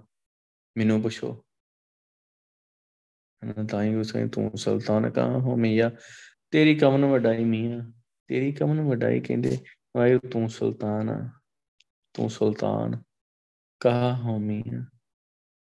[0.77, 1.45] ਮੈਨੂੰ ਪੁੱਛੋ।
[3.71, 5.91] ਤਾਂ ਹੀ ਉਸ ਤੂੰ ਸੁਲਤਾਨ ਕਹਾ ਹੋ ਮੀਆਂ?
[6.51, 7.93] ਤੇਰੀ ਕਮਨ ਵਡਾਈ ਮੀਆਂ।
[8.27, 9.59] ਤੇਰੀ ਕਮਨ ਵਡਾਈ ਕਹਿੰਦੇ,
[9.97, 11.31] ਵਾਹਿਗੁਰੂ, ਤੂੰ ਸੁਲਤਾਨ ਆ।
[12.15, 13.03] ਤੂੰ ਸੁਲਤਾਨ
[13.81, 14.83] ਕਹਾ ਹੋ ਮੀਆਂ?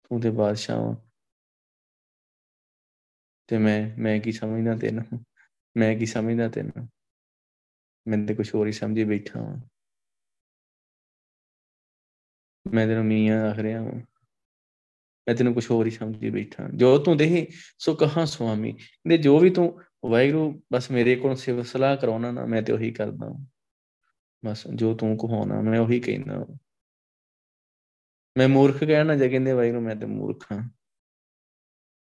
[0.03, 0.95] ਤੂੰ ਤੇ ਬਾਦਸ਼ਾਹ
[3.47, 5.25] ਤੇ ਮੈਂ ਮੈਂ ਕੀ ਸਮਝਦਾ ਤੈਨੂੰ?
[5.77, 6.87] ਮੈਂ ਕੀ ਸਮਝਦਾ ਤੈਨੂੰ?
[8.07, 9.57] ਮੈਂ ਤੇ ਕੁਝ ਹੋਰ ਹੀ ਸਮਝੀ ਬੈਠਾ ਹਾਂ
[12.73, 14.14] ਮੈਂ ਤੈਨੂੰ ਮੀਆਂ ਆਖ ਰਿਹਾ ਹਾਂ
[15.27, 17.47] ਮੈਂ ਤੈਨੂੰ ਕੁਝ ਹੋਰ ਹੀ ਸਮਝੀ ਬੈਠਾ। ਜੋ ਤੂੰ ਦੇਹੀ
[17.79, 18.77] ਸੋ ਕਹਾ ਸੁਆਮੀ।
[19.07, 22.91] ਦੇ ਜੋ ਵੀ ਤੂੰ, ਵਾਹਿਗੁਰੂ, ਬਸ ਮੇਰੇ ਕੋਲ ਸਿਵ ਸਲਾਹ ਕਰਾਉਣਾ ਨਾ, ਮੈਂ ਤੇ ਉਹੀ
[22.91, 23.45] ਕਰਦਾ
[24.45, 26.45] ਬਸ ਜੋ ਤੂੰ ਕਹਾਉਣਾ, ਮੈਂ ਉਹੀ ਕਹਿੰਦਾ
[28.37, 30.69] ਮੈਂ ਮੂਰਖ ਕਹਿਣਾ ਜੇ ਕਹਿੰਦੇ ਵਾਹਿਗੁਰੂ, ਮੈਂ ਤੇ ਮੂਰਖ ਹਾਂ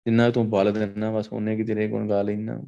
[0.05, 2.61] ਜਿੰਨਾ ਤੂੰ ਬਲ ਦੇਣਾ ਬਸ ਉਹਨੇ ਕਿ ਤੇਰੇ ਗੁਣ ਗਾ ਲੈਣਾ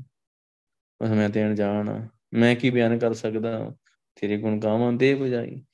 [1.04, 3.76] ਬਸ ਮੈਂ ਤੇ ਅਣਜਾਣ ਆ ਮੈਂ ਕੀ ਬਿਆਨ ਕਰ ਸਕਦਾ
[4.16, 5.66] ਤੇਰੇ ਗੁਣ ਗਾਵਾਂ ਦੇ ਬਜਾਈ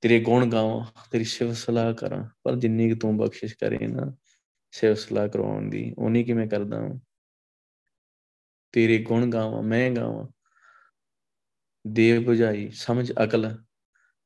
[0.00, 4.14] ਤੇਰੇ ਗੁਣ ਗਾਵਾਂ, ਤੇਰੀ ਸਿਫਤ ਸਲਾਹ ਕਰਾਂ, ਪਰ ਜਿੰਨੀ ਕਿ ਤੂੰ ਬਖਸ਼ਿਸ਼ ਕਰੇ ਨਾ,
[4.70, 6.94] ਸਿਫਤ ਸਲਾਹ ਕਰਾਉਣ ਦੀ ਉਨੀ ਕਿ ਮੈਂ ਕਰਦਾ ਹਾਂ
[8.72, 10.28] ਤੇਰੇ ਗੁਣ ਗਾਵਾਂ, ਮੈਂ ਗਾਵਾਂ।
[11.86, 13.64] ਦੇ ਬਜਾਈ ਸਮਝ ਅਕਲ।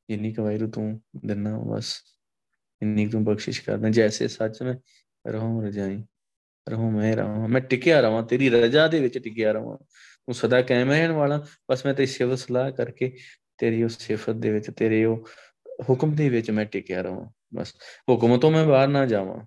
[0.09, 2.03] ਜਿੰਨੀ ਕਿ ਵਾਇਰੂ ਤੂੰ ਦਿਨਾ ਬਸ।
[2.83, 4.75] ਇੰਨੀ ਤੂੰ ਬਖਸ਼ਿਸ਼ ਕਰਦਾ ਜੈਸੇ ਸੱਚ ਮੈਂ
[5.27, 6.05] ਰਹੂੰ ਰਜਾਈ,
[6.69, 9.79] ਰਹੂੰ ਮੈਂ ਰਹਾਂ ਮੈਂ ਟਿਕਿਆ ਰਵਾਂ, ਤੇਰੀ ਰਜ਼ਾ ਦੇ ਵਿੱਚ ਟਿਕਿਆ ਰਵਾਂ।
[10.27, 13.17] ਤੂੰ ਸਦਾ ਕਾਇਮ ਰਹਿਣ ਵਾਲਾ, ਬਸ ਮੈਂ ਤੇਰੀ ਸਿਫਤ ਸਲਾਹ ਕਰਕੇ,
[13.59, 15.29] ਤੇਰੀ ਉਸ ਸਿਫਤ ਦੇ ਵਿੱਚ, ਤੇਰੇ ਉਹ
[15.89, 17.75] ਹੁਕਮ ਦੇ ਵਿੱਚ ਮੈਂ ਟਿਕਿਆ ਰਵਾਂ, ਬਸ।
[18.11, 19.45] ਹੁਕਮ ਤੋਂ ਮੈਂ ਬਾਹਰ ਨਾ ਜਾਵਾਂ।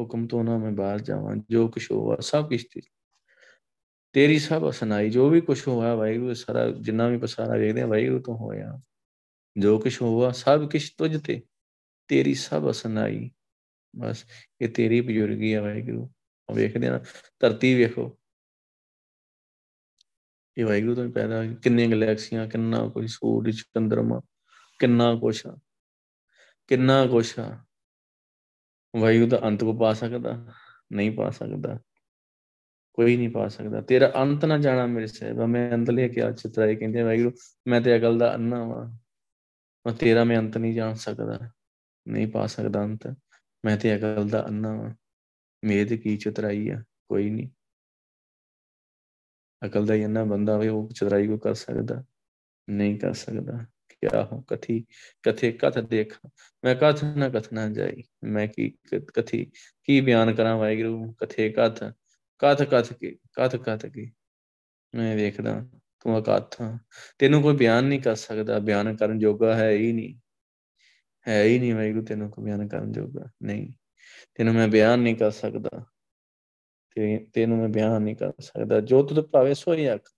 [0.00, 2.64] ਹੁਕਮ ਤੋਂ ਨਾ ਮੈਂ ਬਾਹਰ ਜਾਵਾਂ, ਜੋ ਕੁਛ ਹੋਇਆ ਸਭ ਕੁਝ
[4.12, 8.22] ਤੇਰੀ ਸਭ ਸੁਣਾਈ ਜੋ ਵੀ ਕੁਛ ਹੋਇਆ ਵਾਹਿਗੁਰੂ ਸਾਰਾ ਜਿੰਨਾ ਵੀ ਪਸਾਰਾ ਵੇਖਦੇ ਆ, ਵਾਹਿਗੁਰੂ
[8.22, 8.80] ਤੋਂ ਹੋਇਆ।
[9.58, 11.42] ਜੋ ਕਿਛ ਹੋਆ ਸਭ ਕਿਛ ਤੁਝ ਤੇ,
[12.08, 13.30] ਤੇਰੀ ਸਭ ਅਸਨਾਈ।
[13.96, 14.24] ਬਸ,
[14.60, 16.10] ਇਹ ਤੇਰੀ ਬਜ਼ੁਰਗੀ ਆ ਵਾਹਿਗੁਰੂ।
[16.54, 17.04] ਵੇਖਦੇ ਆ,
[17.40, 18.18] ਧਰਤੀ ਵੇਖੋ।
[20.58, 24.20] ਇਹ ਵਾਹਿਗੁਰੂ ਤੋਂ ਪੈਦਾ ਕਿੰਨੀਆਂ ਗੈਲੈਕਸੀਆਂ, ਕਿੰਨਾ ਕੋਈ ਸੂਰਜ, ਚੰਦਰਮਾ।
[24.80, 25.56] ਕਿੰਨਾ ਕੁਛ ਆ,
[26.68, 27.48] ਕਿੰਨਾ ਕੁਛ ਆ।
[28.94, 30.32] ਵਾਹਿਗੁਰੂ ਦਾ ਅੰਤ ਕੋ ਪਾ ਸਕਦਾ,
[30.92, 31.78] ਨਹੀਂ ਪਾ ਸਕਦਾ,
[32.98, 36.30] ਕੋਈ ਨਹੀਂ ਪਾ ਸਕਦਾ। ਤੇਰਾ ਅੰਤ ਨਾ ਜਾਣਾ ਮੇਰੇ ਸਾਹਿਬ, ਮੈਂ ਅੰਤ ਲੈ ਕੇ ਆ
[36.32, 37.32] ਚਿਤਰਾਏ ਕਹਿੰਦੇ ਵਾਹਿਗੁਰੂ,
[37.66, 38.86] ਮੈਂ ਤੇ ਅਕਲ ਦਾ ਅੰਨਾ ਵਾਂ।
[39.86, 41.38] ਮੈਂ ਤੇਰਾ ਮੈਂ ਅੰਤ ਨਹੀਂ ਜਾਣ ਸਕਦਾ,
[42.06, 43.06] ਨਹੀਂ ਪਾ ਸਕਦਾ ਅੰਤ।
[43.64, 44.94] ਮੈਂ ਤੇ ਅਕਲ ਦਾ ਅੰਨਾ ਵਾਂ।
[45.62, 47.48] ਮੇਦ ਕੀ ਚਤਰਾਈ ਆ, ਕੋਈ ਨਹੀਂ।
[49.62, 52.02] ਅਕਲ ਦਾ ਇੰਨਾ ਬੰਦਾ ਹੋਵੇ, ਉਹ ਚਤਰਾਈ ਕੋ ਕਰ ਸਕਦਾ,
[52.68, 53.58] ਨਹੀਂ ਕਰ ਸਕਦਾ।
[54.04, 54.84] ਕਿਆ ਹੋ, ਕਥੀ,
[55.22, 56.14] ਕਥੇ ਕਥ ਦੇਖ।
[56.64, 58.70] ਮੈਂ ਕਥ ਨਾ ਕਥ ਨਾ ਜਾਈ, ਮੈਂ ਕੀ
[59.14, 59.44] ਕਥੀ
[59.84, 61.12] ਕੀ ਬਿਆਨ ਕਰਾਂ ਵਾਹਿਗੁਰੂ?
[61.12, 61.84] ਕਥੇ ਕਥ
[62.38, 64.12] ਕਥ ਕਥ ਕੀ, ਕਥ ਕਥ ਕੀ?
[64.94, 65.64] ਮੈਂ ਵੇਖਦਾ,
[66.00, 66.62] ਤੂੰ ਅਕਥ
[67.18, 70.14] ਤੈਨੂੰ ਕੋਈ ਬਿਆਨ ਨਹੀਂ ਕਰ ਸਕਦਾ, ਬਿਆਨ ਕਰਨ ਜੋਗਾ ਹੈ ਹੀ ਨਹੀਂ।
[71.28, 73.72] ਹੈ ਹੀ ਨਹੀਂ ਵਾਹਿਗੁਰੂ, ਤੈਨੂੰ ਕੋਈ ਬਿਆਨ ਕਰਨ ਜੋਗਾ ਨਹੀਂ।
[74.34, 75.84] ਤੈਨੂੰ ਮੈਂ ਬਿਆਨ ਨਹੀਂ ਕਰ ਸਕਦਾ।
[76.94, 80.08] ਤੇ ਤੈਨੂੰ ਮੈਂ ਬਿਆਨ ਨਹੀਂ ਕਰ ਸਕਦਾ। ਜੋ ਤੁਧ ਭਾਵੇਂ ਸੋਈ ਆਖ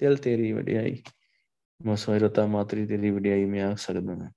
[0.00, 1.02] ਦਿਲ ਤੇਰੀ ਵਡਿਆਈ।
[1.86, 4.30] ਮਸੋਈ ਰਤਾ ਮਾਤਰੀ ਤੇਰੀ ਵਡਿਆਈ ਮੈਂ ਆਖ ਸਕਦਾ ਮੈਂ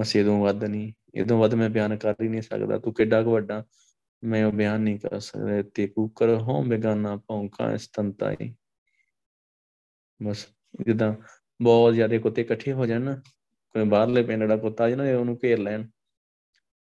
[0.00, 3.32] ਬਸ ਇਹਦੋਂ ਵੱਧ ਨਹੀਂ, ਇਹਦੋਂ ਵੱਧ ਮੈਂ ਬਿਆਨ ਕਰ ਹੀ ਨਹੀਂ ਸਕਦਾ, ਤੂੰ ਕਿੱਡਾ ਕੁ
[3.32, 3.64] ਵੱਡਾ।
[4.24, 8.54] ਮੈਂ ਉਹ ਬਿਆਨ ਨਹੀਂ ਕਰ ਸਕਦਾ ਤੇ ਕੂਕਰ ਹੋ ਬੇਗਾਨਾ ਭੌਂਕਾ ਸਤੰਤਾਈ
[10.22, 10.46] ਬਸ
[10.86, 11.14] ਜਿੱਦਾਂ
[11.62, 13.14] ਬਹੁਤ ਜ਼ਿਆਦਾ ਕੁੱਤੇ ਇਕੱਠੇ ਹੋ ਜਾਣ ਨਾ,
[13.74, 15.86] ਕੋਈ ਬਾਹਰਲੇ ਪਿੰਡ ਦਾ ਕੁੱਤਾ ਜਿਹਨਾਂ ਉਹਨੂੰ ਘੇਰ ਲੈਣ।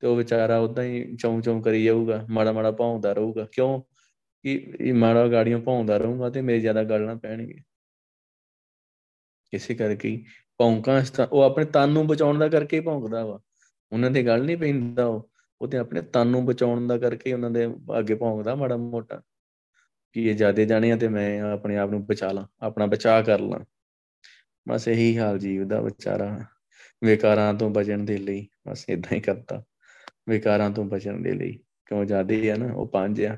[0.00, 3.82] ਤੇ ਉਹ ਵਿਚਾਰਾ ਉਦਾਂ ਹੀ ਚੌਂ ਚੌਂ ਕਰੀ ਜਾਊਗਾ, ਮਾੜਾ ਮਾੜਾ ਭੌਂਦਾ ਰਹੂਗਾ। ਕਿਉਂ?
[4.42, 7.58] ਕਿ ਇਹ ਮਾੜਾ ਗਾੜੀਆਂ ਭੌਂਦਾ ਰਹੂਗਾ ਤੇ ਮੇਰੇ ਜ਼ਿਆਦਾ ਗੱਲ ਨਾ ਪੈਣਗੇ
[9.52, 10.24] ਇਸੇ ਕਰਕੇ
[10.58, 13.40] ਭੌਂਕਾਂ ਉਹ ਆਪਣੇ ਤਨ ਨੂੰ ਬਚਾਉਣ ਦਾ ਕਰਕੇ ਹੀ ਭੌਂਕਦਾ ਵਾ।
[13.92, 15.30] ਉਹਨਾਂ ਦੇ ਗੱਲ ਨਹੀਂ ਪੈਂਦਾ ਉਹ
[15.60, 17.66] ਉਹ ਤੇ ਆਪਣੇ ਤਨ ਨੂੰ ਬਚਾਉਣ ਦਾ ਕਰਕੇ ਉਹਨਾਂ ਦੇ
[17.98, 19.22] ਅੱਗੇ ਭੌਂਕਦਾ ਮਾੜਾ ਮੋਟਾ।
[20.12, 23.40] ਕਿ ਇਹ ਜਿਆਦੇ ਜਾਣੇ ਆ ਤੇ ਮੈਂ ਆਪਣੇ ਆਪ ਨੂੰ ਬਚਾ ਲਾਂ, ਆਪਣਾ ਬਚਾਅ ਕਰ
[23.40, 23.60] ਲਾਂ।
[24.68, 26.44] ਬਸ ਇਹੀ ਹਾਲ ਜੀਵ ਦਾ ਵਿਚਾਰਾ,
[27.04, 29.62] ਵਿਕਾਰਾਂ ਤੋਂ ਬਚਣ ਦੇ ਲਈ, ਬਸ ਇਦਾਂ ਹੀ ਕਰਦਾ
[30.28, 33.36] ਵਿਕਾਰਾਂ ਤੋਂ ਬਚਣ ਦੇ ਲਈ, ਕਿਉਂ ਜਿਆਦੇ ਆ ਨਾ, ਉਹ ਪੰਜ ਆ,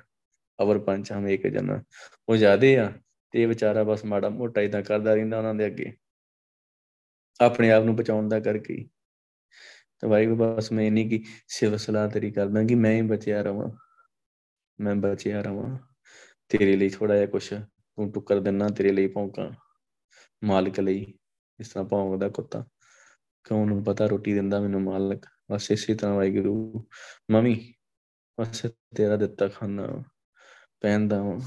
[0.62, 1.82] ਅਵਰ ਪੰਜ ਹਮ ਇੱਕ ਜਨ।
[2.28, 2.92] ਉਹ ਜਿਆਦੇ ਆ
[3.30, 5.92] ਤੇ ਇਹ ਵਿਚਾਰਾ ਬਸ ਮਾੜਾ ਮੋਟਾ ਇਦਾਂ ਕਰਦਾ ਰਹਿੰਦਾ ਉਹਨਾਂ ਦੇ ਅੱਗੇ।
[7.40, 8.88] ਆਪਣੇ ਆਪ ਨੂੰ ਬਚਾਉਣ ਦਾ ਕਰਕੇ
[10.00, 13.70] ਤੇ ਵਾਹਿਗੁਰੂ ਬਸ ਮੈਂ ਨਹੀਂ ਕਿ ਸਿਵ ਸਲਾਹ ਤੇਰੀ ਕਰਦਾ ਕਿ ਮੈਂ ਹੀ ਬਚਿਆ ਰਵਾਂ।
[14.80, 15.78] ਮੈਂ ਬਚਿਆ ਰਵਾਂ।
[16.48, 19.50] ਤੇਰੇ ਲਈ ਥੋੜਾ ਜਿਹਾ ਕੁਛ ਤੂੰ ਟੁੱਕਰ ਦੇਣਾ ਤੇਰੇ ਲਈ ਭੌਂਕਾਂ।
[20.44, 21.14] ਮਾਲਕ ਲਈ
[21.60, 22.66] ਇਸ ਤਰ੍ਹਾਂ ਭੌਂਕਦਾ ਕੁੱਤਾ।
[23.44, 26.86] ਕਿਉਂ ਨੂੰ ਪਤਾ ਰੋਟੀ ਦਿੰਦਾ ਮੈਨੂੰ ਮਾਲਕ। ਬਸ ਇਸੇ ਤਰ੍ਹਾਂ ਵਾਹਿਗੁਰੂ।
[27.30, 27.74] ਮਮੀ,
[28.40, 28.66] ਬਸ
[28.96, 30.02] ਤੇਰਾ ਦਿੱਤਾ ਖਾਣਾ
[30.80, 31.40] ਪਹਿਨਦਾ ਹਾਂ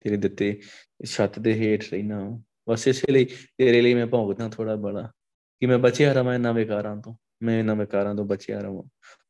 [0.00, 0.60] ਤੇਰੇ ਦਿੱਤੇ
[1.04, 3.24] ਛੱਤ ਦੇ ਹੇਠ ਰਹਿਣਾ ਬਸ ਇਸੇ ਲਈ
[3.58, 5.12] ਤੇਰੇ ਲਈ ਮੈਂ ਭੌਂਕਦਾ ਥੋੜਾ ਬੜਾ।
[5.60, 8.82] ਕਿ ਮੈਂ ਬਚਿਆ ਰਵਾਂ ਇਹਨਾਂ ਵਿਕਾਰਾਂ ਤੋਂ, ਮੈਂ ਇਹਨਾਂ ਵਿਕਾਰਾਂ ਤੋਂ ਬਚਿਆ ਰਵਾਂ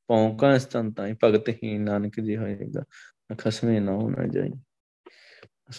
[0.06, 2.84] ਭੌਂਕਾਂ ਸਤੰਤਾਂ ਭਗਤ ਹੀ ਨਾਨਕ ਜੀ ਹੋਏਗਾ।
[3.38, 4.50] ਖਸਮੇ ਨਾ ਹੋਣਾ ਜਾਈ।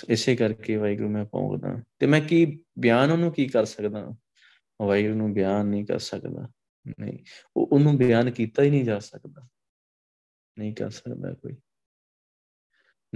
[0.09, 4.11] ਇਸੇ ਕਰਕੇ ਵਾਹਿਗੁਰੂ ਮੈਂ ਭੌਂਕਦਾ ਤੇ ਮੈਂ ਕੀ, ਬਿਆਨ ਉਹਨੂੰ ਕੀ ਕਰ ਸਕਦਾ?
[4.81, 6.49] ਵਾਹਿਗੁਰੂ ਨੂੰ ਬਿਆਨ ਨਹੀਂ ਕਰ ਸਕਦਾ।
[6.99, 7.19] ਨਹੀਂ,
[7.57, 9.47] ਉਹ ਉਹਨੂੰ ਬਿਆਨ ਕੀਤਾ ਹੀ ਨਹੀਂ ਜਾ ਸਕਦਾ।
[10.59, 11.55] ਨਹੀਂ ਕਰ ਸਕਦਾ ਕੋਈ।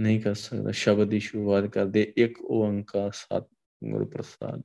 [0.00, 3.48] ਨਹੀਂ ਕਰ ਸਕਦਾ। ਸ਼ਬਦ ਦੀ ਸ਼ੁਰੂਆਤ ਕਰਦੇ ਇੱਕ ਓੰਕਾਰ ਸਤ
[3.90, 4.62] ਗੁਰੂ ਪ੍ਰਸਾਦ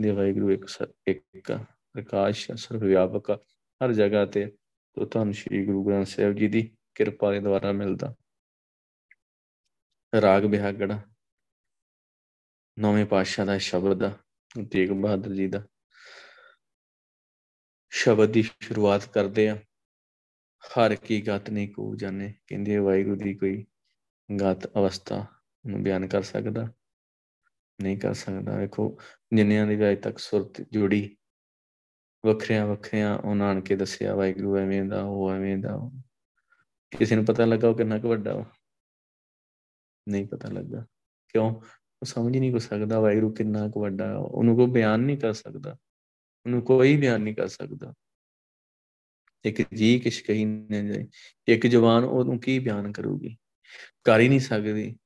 [0.00, 0.66] ਦੇ ਵਾਹਿਗੁਰੂ ਇੱਕ
[1.06, 1.58] ਇੱਕ
[1.96, 3.30] ਪ੍ਰਕਾਸ਼ ਸਰਵ ਵਿਆਪਕ
[3.80, 4.44] ਹਰ ਜਗ੍ਹਾ ਤੇ
[4.96, 6.62] ਤੋ ਤੁਹਾਨੂੰ ਸ੍ਰੀ ਗੁਰੂ ਗ੍ਰੰਥ ਸਾਹਿਬ ਜੀ ਦੀ
[6.94, 8.14] ਕਿਰਪਾ ਦੇ ਦੁਆਰਾ ਮਿਲਦਾ।
[10.12, 11.00] ਰਾਗ ਬਿਹਾਗੜਾ,
[12.76, 14.12] ਨੌਵੇਂ ਪਾਤਸ਼ਾਹ ਦਾ ਸ਼ਬਦ ਦਾ,
[14.70, 15.62] ਤੇਗ ਬਹਾਦਰ ਜੀ ਦਾ
[17.92, 19.56] ਸ਼ਬਦ ਦੀ ਸ਼ੁਰੂਆਤ ਕਰਦੇ ਆ।
[20.62, 23.64] ਹਰ ਕੀ ਗਤ ਨਹੀਂ ਕੋ ਜਾਣੇ, ਕਹਿੰਦੇ ਵਾਹਿਗੁਰੂ ਦੀ ਕੋਈ
[24.28, 25.24] ਗਤ ਅਵਸਥਾ
[25.64, 26.70] ਨੂੰ ਬਿਆਨ ਕਰ ਸਕਦਾ,
[27.78, 28.96] ਨਹੀਂ ਕਰ ਸਕਦਾ। ਵੇਖੋ,
[29.34, 31.16] ਜਿੰਨਿਆਂ ਦੀ ਅਜੇ ਤੱਕ ਸੁਰਤ ਜੁੜੀ
[32.24, 35.90] ਵੱਖਰਿਆਂ ਵੱਖਰਿਆਂ ਉਹਨਾਂ ਨੇ ਕੇ ਦੱਸਿਆ, ਵਾਹਿਗੁਰੂ ਐਵੇਂ ਦਾ, ਉਹ ਐਵੇਂ ਦਾ।
[36.98, 38.44] ਕਿਸੇ ਨੂੰ ਪਤਾ ਲੱਗਾ ਉਹ ਕਿੰਨਾ ਕੁ ਵੱਡਾ
[40.08, 40.86] ਨਹੀਂ ਪਤਾ ਲੱਗਾ।
[41.28, 41.54] ਕਿਉਂ?
[42.02, 45.70] ਉਹ ਸਮਝ ਨਹੀਂ ਕੋ ਸਕਦਾ ਵਾਹਿਗੁਰੂ ਕਿੰਨਾ ਕੁ ਵੱਡਾ ਉਹਨੂੰ ਕੋਈ ਬਿਆਨ ਨਹੀਂ ਕਰ ਸਕਦਾ।
[46.46, 47.94] ਉਹਨੂੰ ਕੋਈ ਬਿਆਨ ਨਹੀਂ ਕਰ ਸਕਦਾ।
[49.44, 51.06] ਇੱਕ ਜੀ ਕਿਛ ਕਹੀ ਨਾ ਜਾਏ।
[51.48, 53.36] ਇੱਕ ਜ਼ੁਬਾਨ ਉਹਨੂੰ ਕੀ ਬਿਆਨ ਕਰੂਗੀ?
[54.04, 54.96] ਕਰ ਹੀ ਨਹੀਂ ਸਕਦੀ।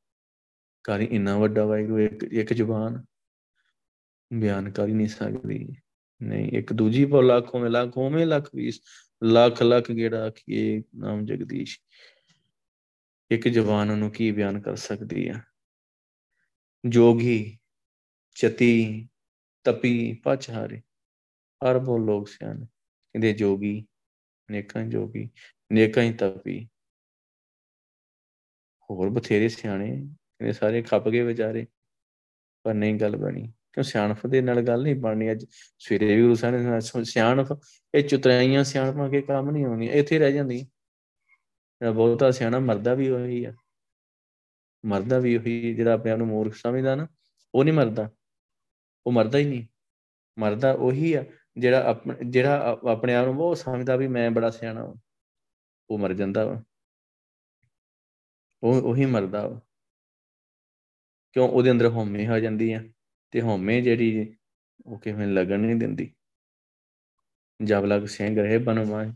[0.85, 3.05] ਕਰ ਇੰਨਾ ਵੱਡਾ ਵਾਹਿਗੁਰੂ। ਇੱਕ ਇੱਕ ਜ਼ੁਬਾਨ
[4.33, 5.77] ਬਿਆਨ ਕਰ ਹੀ ਨਹੀਂ ਸਕਦੀ।
[6.22, 8.80] ਨਹੀਂ, ਇੱਕ ਦੂਜੀ ਪਰ ਲੱਖੋਂ ਮੇ ਲੱਖੋਂ ਮੇ ਲੱਖ ਵੀਸ
[9.24, 11.80] ਲੱਖ ਲੱਖ ਗੇੜਾ ਕੀ ਨਾਮ ਜਗਦੀਸ਼।
[13.30, 15.35] ਇੱਕ ਜ਼ੁਬਾਨ ਨੂੰ ਕੀ ਬਿਆਨ ਕਰ ਸਕਦੀ ਆ?
[16.88, 17.59] ਜੋਗੀ,
[18.35, 19.09] ਚਤੀ,
[19.64, 20.83] ਤਪੀ ਪਛਾਰੇ
[21.61, 22.66] ਹਰ। ਬੋ ਲੋਕ ਸਿਆਣੇ।
[23.14, 23.87] ਇਹਦੇ ਜੋਗੀ,
[24.50, 25.30] ਨੇਕਾਂ ਜੋਗੀ,
[25.72, 26.68] ਨੇਕਾਂ ਹੀ ਤਪੀ।
[28.90, 30.09] ਹੋਰ ਬਥੇਰੇ ਸਿਆਣੇ
[30.40, 31.66] ਇਹ ਸਾਰੇ ਖੱਪ ਗਏ ਵਿਚਾਰੇ,
[32.62, 35.33] ਪਰ ਨਹੀਂ ਗੱਲ ਬਣੀ। ਕਿਉਂ ਸਿਆਣਫ ਦੇ ਨਾਲ ਗੱਲ ਨਹੀਂ ਬਣਨੀ?
[35.33, 35.46] ਅੱਜ
[35.78, 37.52] ਸਵੇਰੇ ਵੀ ਗੁਰੂ ਸਾਹਿਬ ਨੇ ਸਿਆਣਫ
[37.94, 40.61] ਇਹ ਚੁਤਰਾਈਆਂ ਸਿਆਣਫਾਂ ਕੇ ਕੰਮ ਨਹੀਂ ਆਉਂਦੀਆਂ ਇੱਥੇ ਰਹਿ ਜਾਂਦੀ
[41.80, 43.52] ਜਿਹੜਾ ਬਹੁਤਾ ਸਿਆਣਾ ਮਰਦਾ ਵੀ ਉਹੀ ਆ।
[44.85, 47.09] ਮਰਦਾ ਵੀ ਉਹੀ, ਜਿਹੜਾ ਆਪਣੇ ਆਪ ਨੂੰ ਮੂਰਖ ਸਮਝਦਾ ਨਾ,
[47.54, 48.11] ਉਹ ਨਹੀਂ ਮਰਦਾ।
[49.06, 49.66] ਉਹ ਮਰਦਾ ਹੀ ਨਹੀਂ।
[50.38, 51.24] ਮਰਦਾ ਉਹੀ ਆ,
[51.59, 54.94] ਜਿਹੜਾ ਆਪਣੇ ਜਿਹੜਾ ਆਪਣੇ ਆਪ ਨੂੰ ਉਹ ਸਮਝਦਾ ਵੀ ਮੈਂ ਬੜਾ ਸਿਆਣਾ ਹਾਂ
[55.90, 56.62] ਉਹ ਮਰ ਜਾਂਦਾ ਵਾ।
[58.62, 59.61] ਉਹ, ਉਹੀ ਮਰਦਾ ਵਾ।
[61.33, 61.48] ਕਿਉਂ?
[61.48, 62.83] ਉਹਦੇ ਅੰਦਰ ਹਉਮੈ ਆ ਜਾਂਦੀ ਆ
[63.30, 64.36] ਤੇ ਹਉਮੈ ਜਿਹੜੀ
[64.86, 66.12] ਉਹ ਕਿਵੇਂ ਲੱਗਣ ਨਹੀਂ ਦਿੰਦੀ।
[67.60, 69.10] ਜਬ ਲਗ ਸਿੰਘ ਰਹੇ ਬਨਵਾਏ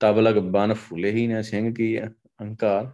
[0.00, 2.92] ਤਬ ਲਗ ਬਨ ਫੁੱਲੇ ਹੀ ਨਾ ਸਿੰਘ ਕੀ ਆ ਅਹੰਕਾਰ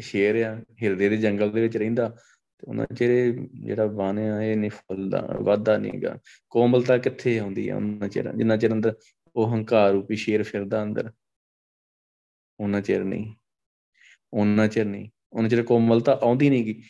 [0.00, 2.08] ਸ਼ੇਰ ਆ, ਹਿਰਦੇ ਦੇ ਜੰਗਲ ਦੇ ਵਿੱਚ ਰਹਿੰਦਾ
[2.58, 3.32] ਤੇ ਉਹਨਾਂ ਚਿਹਰੇ
[3.64, 6.18] ਜਿਹੜਾ ਬਨ ਆ, ਇਹ ਨਹੀਂ ਫੁੱਲਦਾ ਵਾਦਾ ਨਹੀਂਗਾ
[6.50, 8.94] ਕੋਮਲਤਾ ਕਿੱਥੇ ਆਉਂਦੀ ਆ ਉਹਨਾਂ ਚਿਰ ਜਿੰਨਾ ਚਿਰ ਅੰਦਰ
[9.36, 11.12] ਉਹ ਹੰਕਾਰ ਰੂਪੀ ਸ਼ੇਰ ਫਿਰਦਾ ਅੰਦਰ,
[12.60, 13.34] ਉਹਨਾਂ ਚਿਰ ਨਹੀਂ।
[14.32, 16.82] ਉਹਨਾਂ ਚਿਰ ਨਹੀਂ। ਉਹਨਾਂ ਚਿਰ ਕੋਮਲਤਾ ਆਉਂਦੀ ਨਹੀਂਗੀ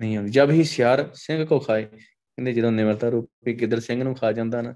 [0.00, 4.14] ਨਹੀਂ ਆਉਂਦੀ। ਜਦ ਹੀ ਸਿਆਰ ਸਿੰਘ ਕੋ ਖਾਏ, ਕਹਿੰਦੇ ਜਦੋਂ ਨਿਮਰਤਾ ਰੂਪੀ ਕਿਦਰ ਸਿੰਘ ਨੂੰ
[4.14, 4.72] ਖਾ ਜਾਂਦਾ ਨਾ,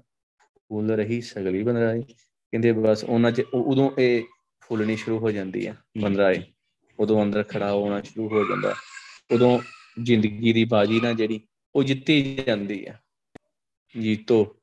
[0.57, 4.23] ਫੁੱਲ ਰਹੀ ਸਗਲੀ ਬੰਦਰਾਏ ਕਹਿੰਦੇ ਬਸ ਉਹਨਾਂ ਚ ਉਦੋਂ ਇਹ
[4.61, 6.43] ਫੁੱਲਣੀ ਸ਼ੁਰੂ ਹੋ ਜਾਂਦੀ ਹੈ ਬੰਦਰਾਏ।
[6.99, 8.73] ਉਦੋਂ ਅੰਦਰ ਖੜਾ ਹੋਣਾ ਸ਼ੁਰੂ ਹੋ ਜਾਂਦਾ।
[9.31, 9.59] ਉਦੋਂ
[10.03, 11.41] ਜ਼ਿੰਦਗੀ ਦੀ ਬਾਜੀ ਨਾ ਜਿਹੜੀ,
[11.75, 12.99] ਉਹ ਜਿੱਤੀ ਜਾਂਦੀ ਹੈ
[14.01, 14.55] ਜੀਤੋ,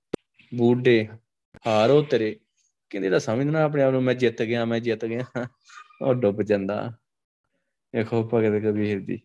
[0.54, 1.08] ਬੂਢੇ,
[1.66, 2.36] ਹਾਰੋ ਤੇਰੇ।
[2.90, 5.48] ਕਹਿੰਦੇ ਦਾ ਸਮਝਣਾ ਆਪਣੇ ਆਪ ਨੂੰ, ਮੈਂ ਜਿੱਤ ਗਿਆ, ਮੈਂ ਜਿੱਤ ਗਿਆ।
[6.02, 6.92] ਉਹ ਡੁੱਬ ਜਾਂਦਾ।
[7.96, 9.20] ਦੇਖੋ ਭਗਤ ਕਬੀਰ ਦੀ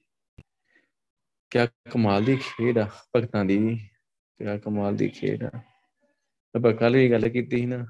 [1.51, 3.57] ਕਿਆ ਕਮਾਲ ਦੀ ਖੇਡ ਆ, ਭਗਤਾਂ ਦੀ
[4.39, 5.51] ਕਿਆ ਕਮਾਲ ਦੀ ਖੇਡ ਆ।
[6.55, 7.85] ਆਪਾਂ ਕੱਲ ਵੀ ਗੱਲ ਕੀਤੀ ਸੀ ਨਾ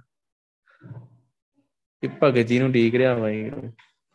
[2.04, 3.50] ਕਿ ਭਗਤ ਜੀ ਨੂੰ ਢੀਕ ਰਿਹਾ ਵਾਈ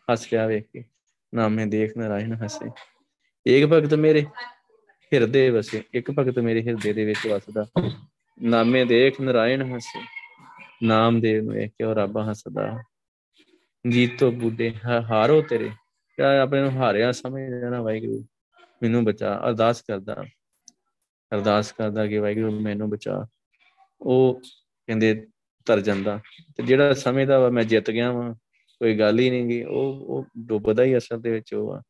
[0.09, 0.85] ਹੱਸ ਰਿਹਾ ਵੇਖ ਕੇ,
[1.33, 2.71] ਨਾਮੇ ਦੇਖ ਨਾਰਾਇਣ ਹੱਸੇ।
[3.47, 4.25] ਇੱਕ ਭਗਤ ਮੇਰੇ
[5.13, 7.67] ਹਿਰਦੇ ਵਸੇ, ਇੱਕ ਭਗਤ ਮੇਰੇ ਹਿਰਦੇ ਦੇ ਵਿੱਚ ਵਸਦਾ।
[8.39, 10.01] ਨਾਮੇ ਦੇਖ ਨਾਰਾਇਣ ਹੱਸੇ,
[10.83, 12.83] ਨਾਮ ਦੇ ਨੂੰ ਵੇਖ ਕੇ ਉਹ ਰੱਬ ਹੱਸਦਾ।
[13.85, 14.73] ਜੀਤੋ ਬੁੱਢੇ
[15.11, 15.71] ਹਾਰੋ ਤੇਰੇ,
[16.19, 18.25] ਕਿਆ ਆਪਣੇ ਨੂੰ ਹਾਰਿਆ ਸਮਝ ਲੈਣਾ ਵਾਹਿਗੁਰੂ।
[18.83, 20.25] ਮੈਨੂੰ ਬਚਾ, ਅਰਦਾਸ ਕਰਦਾ
[21.35, 23.27] ਅਰਦਾਸ ਕਰਦਾ ਕਿ ਵਾਹਿਗੁਰੂ ਮੈਨੂੰ ਬਚਾ।
[24.01, 24.41] ਉਹ
[24.87, 25.27] ਕਹਿੰਦੇ,
[25.65, 26.21] ਤਰ ਜਾਂਦਾ।
[26.57, 28.35] ਤੇ ਜਿਹੜਾ ਸਮਝਦਾ ਵਾ, ਮੈਂ ਜਿੱਤ ਗਿਆ ਵਾਂ,
[28.79, 31.83] ਕੋਈ ਗੱਲ ਹੀ ਨਹੀਂ ਗਈ ਉਹ ਉਹ ਡੁੱਬਦਾ ਹੀ ਅਸਲ ਦੇ ਵਿੱਚ ਉਹ ਆ।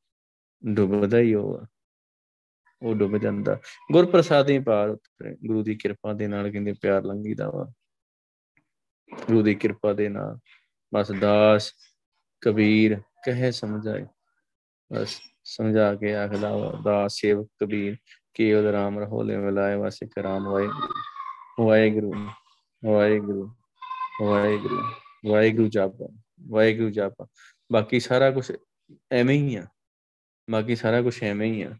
[0.66, 1.66] ਡੁੱਬਦਾ ਹੀ ਉਹ ਆ।
[2.83, 3.61] ਉਹ ਡੁੱਬ ਜਾਂਦਾ।
[3.92, 7.72] ਗੁਰ ਪ੍ਰਸਾਦੀ ਪਾਰ ਉਤਰੇ। ਗੁਰੂ ਦੀ ਕਿਰਪਾ ਦੇ ਨਾਲ ਕਹਿੰਦੇ, ਪਿਆਰ ਲੰਘੀਦਾ ਵਾ।
[9.26, 10.38] ਗੁਰੂ ਦੀ ਕਿਰਪਾ ਦੇ ਨਾਲ।
[10.94, 11.72] ਬਸ ਦਾਸ,
[12.40, 14.07] ਕਬੀਰ, ਕਹੇ ਸਮਝਾਏ।
[14.92, 16.50] ਬਸ ਸਮਝਾ ਕੇ ਆਖਦਾ
[16.85, 17.96] ਦਾ ਸੇਵਕ ਕਬੀਰ
[18.35, 20.66] ਕੀ ਉਹ ਰਾਮ ਰਹੋਲੇ ਮਿਲਾਏ ਵਾਸੇ ਕਰਾਮ ਵਾਏ
[21.61, 22.12] ਵਾਹਿਗੁਰੂ
[22.83, 23.50] ਵਾਹਿਗੁਰੂ
[24.22, 24.83] ਵਾਹਿਗੁਰੂ
[25.26, 26.09] ਵਾਹਿਗੁਰੂ ਜਾਪਾ
[26.48, 27.26] ਵਾਹਿਗੁਰੂ ਜਾਪਾ
[27.72, 28.50] ਬਾਕੀ ਸਾਰਾ ਕੁਝ
[29.12, 29.66] ਐਵੇਂ ਹੀ ਆ
[30.48, 31.76] ਬਾਕੀ ਸਾਰਾ ਕੁਝ ਐਵੇਂ ਹੀ ਆ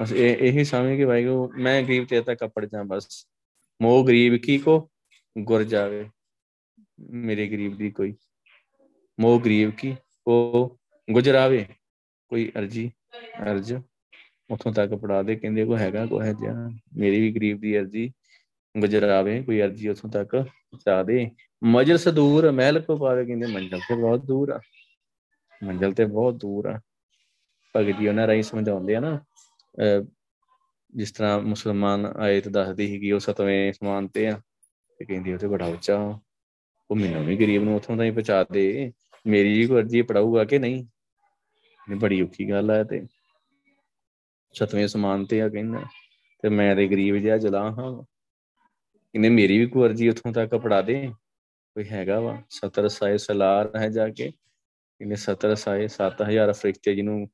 [0.00, 3.26] ਬਸ ਇਹ ਇਹੀ ਸਮਝ ਕੇ ਵਾਹਿਗੁਰੂ ਮੈਂ ਗਰੀਬ ਤੇ ਤੱਕ ਕਪੜ ਜਾ ਬਸ
[3.80, 4.78] ਮੋਹ ਗਰੀਬ ਕੀ ਕੋ
[5.36, 6.08] ਗੁਰ ਜਾਵੇ
[7.00, 8.14] ਮੇਰੇ ਗਰੀਬ ਦੀ ਕੋਈ
[9.18, 10.76] ਮੋਹ ਗਰੀਬ ਕੀ ਉਹ
[11.08, 11.66] ਗੁਜਰਾਵੇ
[12.30, 12.90] ਕੋਈ ਅਰਜੀ,
[13.42, 13.72] ਅਰਜ
[14.50, 16.54] ਉਥੋਂ ਤੱਕ ਪੜਾ ਦੇ, ਕਹਿੰਦੇ ਕੋ ਹੈਗਾ ਕੋ ਹੈ ਜਾਂ
[16.98, 18.10] ਮੇਰੀ ਵੀ ਗਰੀਬ ਦੀ ਅਰਜੀ
[18.74, 21.30] ਗੁਜਰਾਵੇ ਕੋਈ ਅਰਜੀ ਉਥੋਂ ਤੱਕ ਪਹੁੰਚਾ ਦੇ।
[21.64, 24.60] ਮਜਲਸ ਦੂਰ, ਮਹਿਲ ਕੋ ਪਾਵੇ, ਕਹਿੰਦੇ ਮੰਜ਼ਲ ਤੇ ਬਹੁਤ ਦੂਰ ਆ।
[25.60, 26.78] ਮੰਜ਼ਲ ਤੇ ਬਹੁਤ ਦੂਰ ਆ।
[27.74, 29.18] ਭਗਤ ਜੀ ਉਹਨਾਂ ਰਾਈ ਸਮਝਾਉਂਦੇ ਆ ਨਾ
[30.92, 34.40] ਜਿਸ ਤਰ੍ਹਾਂ ਮੁਸਲਮਾਨ ਆਇਤ ਦੱਸਦੀ ਸੀ ਕਿ ਉਹ ਸਤਵੇਂ ਸਮਾਨ ਤੇ ਆ,
[35.00, 35.96] ਤੇ ਕਹਿੰਦੀ ਉਹ ਤੇ ਬੜਾ ਉੱਚਾ
[36.90, 38.92] ਉਹ ਮੈਨੂੰ ਵੀ ਗਰੀਬ ਨੂੰ ਉਥੋਂ ਤਾਈਂ ਪਹੁੰਚਾ ਦੇ।
[39.26, 40.84] ਮੇਰੀ ਵੀ ਅਰਜੀ ਪੜਾਊਗਾ ਕਿ ਨਹੀਂ?
[41.92, 43.06] ਇਹ ਬੜੀ ਔਖੀ ਗੱਲ ਆ ਤੇ
[44.54, 45.82] ਸਤਵੇਂ ਸਮਾਨ ਤੇ ਆ ਕਹਿੰਦਾ,
[46.42, 48.04] ਤੇ ਮੈਂ ਤੇ ਗਰੀਬ ਜਿਹਾ ਜਲਾ ਹਾਂ।
[49.14, 51.12] ਇਹਨੇ ਮੇਰੀ ਵੀ ਕੋਈ ਅਰਜੀ ਉਥੋਂ ਤੱਕ ਪੜਾ ਦੇ।
[51.76, 52.42] ਕੋਈ ਹੈਗਾ ਵਾ?
[52.50, 54.32] 70 ਸਾਏ ਸਲਾਰ ਹੈ ਜਾ ਕੇ।
[55.00, 57.28] ਇਹਨੇ 70 ਸਾਏ 7000 ਫਰਿਸ਼ਤੇ ਜਿਹਨੂੰ,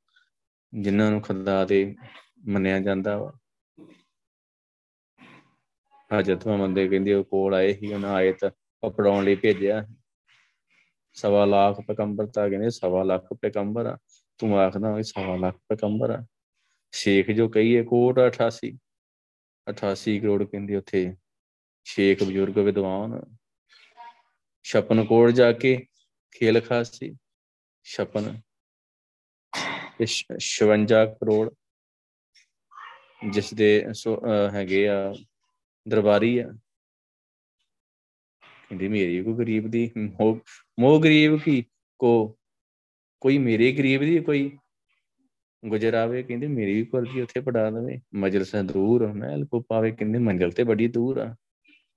[0.75, 1.95] ਜਿਨ੍ਹਾਂ ਨੂੰ ਖੁਦਾ ਦੇ
[2.49, 3.33] ਮੰਨਿਆ ਜਾਂਦਾ ਵਾ।
[6.21, 8.45] ਹਜਰਤ ਮੁਹੰਮਦ ਦੇ ਕਹਿੰਦੇ, ਉਹ ਕੋਲ ਆਏ ਸੀ, ਉਹਨਾਂ ਆਇਤ
[8.97, 9.87] ਪੜਾਉਣ ਲਈ ਭੇਜਿਆ।
[11.15, 13.99] ਸਵਾ ਲੱਖ ਪੈਗੰਬਰ ਤਾਂ ਕਹਿੰਦੇ, ਸਵਾ ਲੱਖ ਪੈਗੰਬਰ ਆ।
[14.43, 16.25] ਤੂੰ ਆਖਦਾ ਵੀ ਸਵਾ ਲੱਖ ਪੈਗੰਬਰ ਆ।
[16.93, 18.71] ਸ਼ੇਖ ਜੋ ਕਹੀਏ, ਕੋਟ 88
[19.69, 21.15] 88 ਕਰੋੜ ਕਹਿੰਦੇ ਉੱਥੇ।
[21.85, 23.21] ਸ਼ੇਖ ਬਜ਼ੁਰਗ ਵਿਦਵਾਨ।
[24.65, 25.87] ਛਪਨ ਕੋੜ ਜਾ ਕੇ
[26.35, 27.15] ਖੇਲ ਖਾਸੀ।
[27.85, 28.41] ਛਪਨ
[30.41, 31.49] 56 ਕਰੋੜ।
[33.31, 33.85] ਜਿਸ ਦੇ
[34.53, 35.15] ਹੈਗੇ ਆ,
[35.89, 36.49] ਦਰਬਾਰੀ ਆ।
[38.69, 39.91] ਕਹਿੰਦੇ ਮੇਰੀ ਕੋ ਗਰੀਬ ਦੀ
[40.81, 41.65] ਮੋ ਗਰੀਬ ਕੀ
[41.99, 42.13] ਕੋ
[43.23, 44.59] ਕੋਈ ਮੇਰੇ ਗਰੀਬ ਦੀ ਕੋਈ
[45.69, 50.51] ਗੁਜਰਾਵੇ ਕਹਿੰਦੇ ਮੇਰੀ ਵੀ ਪਰਦੀ ਉੱਥੇ ਪੜਾ ਦਵੇ। ਮਜਲਸ ਦੂਰ ਮਹਿਲ ਕੋ ਪਾਵੇ, ਕਹਿੰਦੇ ਮੰਜ਼ਲ
[50.51, 51.37] ਤੇ ਬੜੀ ਦੂਰ ਆ।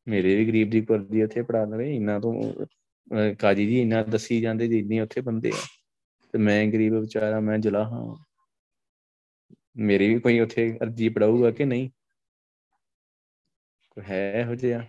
[0.07, 2.65] ਮੇਰੇ ਵੀ ਗਰੀਬ ਦੀ ਪਰਦੀ ਉੱਥੇ ਪੜਾ ਦਵੇ। ਇੰਨਾ ਤੋਂ
[3.39, 5.67] ਕਾਜੀ ਜੀ ਇੰਨਾ ਦੱਸੀ ਜਾਂਦੇ ਜਿੰਨੇ ਉੱਥੇ ਬੰਦੇ ਆ।
[6.31, 8.15] ਤੇ ਮੈਂ ਗਰੀਬ ਵਿਚਾਰਾ, ਮੈਂ ਜਲਾ ਹਾਂ।
[9.77, 11.89] ਮੇਰੀ ਵੀ ਕੋਈ ਉੱਥੇ ਅਰਜੀ ਪੜਾਊਗਾ ਕਿ ਨਹੀਂ?
[13.89, 14.85] ਕੋਈ ਹੈ ਇਹੋ ਜਿਹਾ?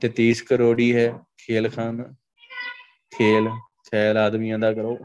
[0.00, 2.14] ਤੇ 30 ਕਰੋੜੀ ਹੈ ਖੇਲ ਖਾਨ।
[3.18, 3.48] ਖੇਲ
[3.90, 4.98] ਖੈਲ ਆਦਮੀਆਂ ਦਾ ਕਰੋ।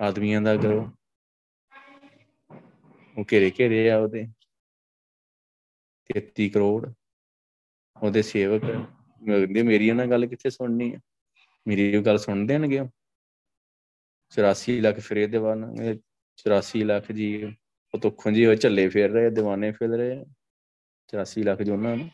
[0.00, 0.90] ਆਦਮੀਆਂ ਦਾ ਕਰੋ।
[3.18, 4.26] ਉਹ ਘੇਰੇ ਘੇਰੇ ਆ ਉਹਦੇ।
[6.14, 6.92] 33 ਕਰੋੜ।
[8.02, 10.98] ਉਹਦੇ ਸੇਵਕ। ਕਹਿੰਦੇ, ਮੇਰੀ ਉਹਨਾਂ ਗੱਲ ਕਿੱਥੇ ਸੁਣਨੀ ਆ?
[11.68, 12.80] ਮੇਰੀ ਉਹ ਗੱਲ ਸੁਣ ਦੇਣਗੇ
[14.28, 15.64] 84 ਲੱਖ ਫਰੇ ਦੇ ਵਾਨ
[16.36, 17.56] 84 ਲੱਖ ਜੀ,
[17.94, 20.24] ਉਹ ਤੋਂ ਖੁੰਝੇ ਹੋਏ ਝੱਲੇ ਫੇਰ ਰਹੇ دیਵਾਨੇ ਫਿਰ ਰਹੇ।
[21.08, 22.10] 84 ਲੱਖ ਜੋਨਾਂ ਨੂੰ।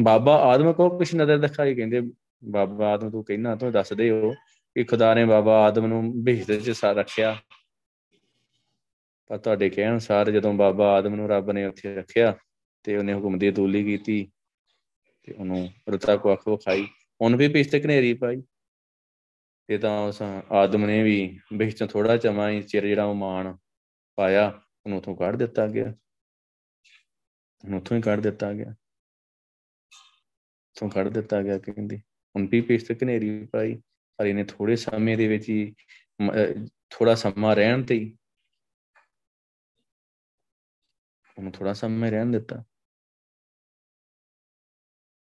[0.00, 2.00] ਬਾਬਾ ਆਦਮ ਕੋ ਕੁਛ ਨਜ਼ਰ ਦਿਖਾਈ ਕਹਿੰਦੇ
[2.44, 4.30] ਬਾਬਾ ਆਦਮ ਤੂੰ ਕਹਿਣਾ ਤੂੰ ਦੱਸਦੇ ਹੋ
[4.74, 7.42] ਕਿ ਖੁਦਾ ਨੇ ਬਾਬਾ ਆਦਮ ਨੂੰ ਬਿਹਤ ਚ ਸਾ ਰੱਖਿਆ।
[9.28, 12.36] ਪਰ ਤੁਹਾਡੇ ਕਹਿਣ ਅਨੁਸਾਰ ਜਦੋਂ ਬਾਬਾ ਆਦਮ ਨੂੰ ਰੱਬ ਨੇ ਉੱਥੇ ਰੱਖਿਆ
[12.82, 14.30] ਤੇ ਉਹਨੇ ਹੁਕਮ ਦੀ ਅਤੂਲੀ ਕੀਤੀ
[15.22, 16.88] ਤੇ ਉਹਨੂੰ ਰਤਾ ਕੋ ਅੱਖ ਵਿਖਾਈ।
[17.20, 18.42] ਉਹਨ ਵੀ ਪਿਛਤੇ ਕਨੇਰੀ ਪਾਈ।
[19.66, 23.56] ਤੇ ਤਾਂ ਉਸ ਆਦਮ ਨੇ ਵੀ ਬਿਹਤ ਥੋੜਾ ਚਮਾ ਹੀ ਚਿਰ ਜਿਹੜਾ ਉਹ ਮਾਣ
[24.16, 25.94] ਪਾਇਆ, ਉਹਨੂੰ ਉਥੋਂ ਕੱਢ ਦਿੱਤਾ ਗਿਆ।
[27.64, 28.74] ਉਹਨੂੰ ਉਥੋਂ ਹੀ ਕੱਢ ਦਿੱਤਾ ਗਿਆ।
[30.80, 32.00] ਤੋਂ ਕੱਢ ਦਿੱਤਾ ਗਿਆ ਕਹਿੰਦੀ।
[32.34, 33.74] ਹੁਣ ਵੀ ਪਿਛਤੇ ਕਨੇਰੀ ਪਾਈ,
[34.18, 35.74] ਪਰ ਇਹਨੇ ਥੋੜੇ ਸਮੇਂ ਦੇ ਵਿੱਚ ਹੀ
[36.90, 38.16] ਥੋੜਾ ਸਮਾਂ ਰਹਿਣ ਤੇ ਹੀ
[41.36, 42.62] ਉਹਨੂੰ ਥੋੜਾ ਸਮਾਂ ਰਹਿਣ ਦਿੱਤਾ।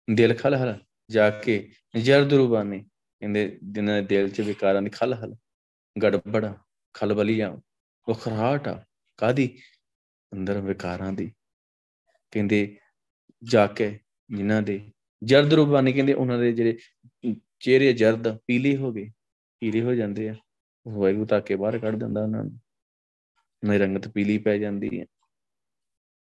[0.09, 0.79] ਦਿਲ ਖਲ ਹਲ
[1.11, 1.57] ਜਾ ਕੇ
[1.95, 5.35] ਜਰਦ ਰੂਬਾਨੀ ਕਹਿੰਦੇ ਜਿਨ੍ਹਾਂ ਦੇ ਦਿਲ 'ਚ ਵਿਕਾਰਾਂ ਦੀ ਖਲ ਹਲ
[5.97, 6.47] ਗੜਬੜ,
[6.95, 7.51] ਖਲਬਲੀਆਂ
[8.07, 8.85] ਵਖਰਾਟ ਆ
[9.19, 9.47] ਕਾਦੀ
[10.33, 11.31] ਅੰਦਰ ਵਿਕਾਰਾਂ ਦੀ।
[12.33, 12.77] ਕਹਿੰਦੇ
[13.43, 13.89] ਜਾ ਕੇ
[14.31, 14.81] ਜਿਨ੍ਹਾਂ ਦੇ
[15.25, 16.79] ਜਰਦ ਰੂਬਾਨੀ ਕਹਿੰਦੇ ਉਹਨਾਂ ਦੇ ਜਿਹੜੇ
[17.61, 19.11] ਚਿਹਰੇ ਜਰਦ ਪੀਲੇ ਹੋ ਗਏ,
[19.61, 20.35] ਪੀਲੇ ਹੋ ਜਾਂਦੇ ਆ।
[20.89, 22.53] ਵਾਹਿਗੁਰੂ ਤਾਂ ਕੇ ਬਾਹਰ ਕੱਢ ਦਿੰਦਾ ਉਹਨਾਂ ਨੂੰ।
[23.63, 25.07] ਉਹਨਾਂ ਰੰਗਤ ਪੀਲੀ ਪੈ ਜਾਂਦੀ ਹੈ।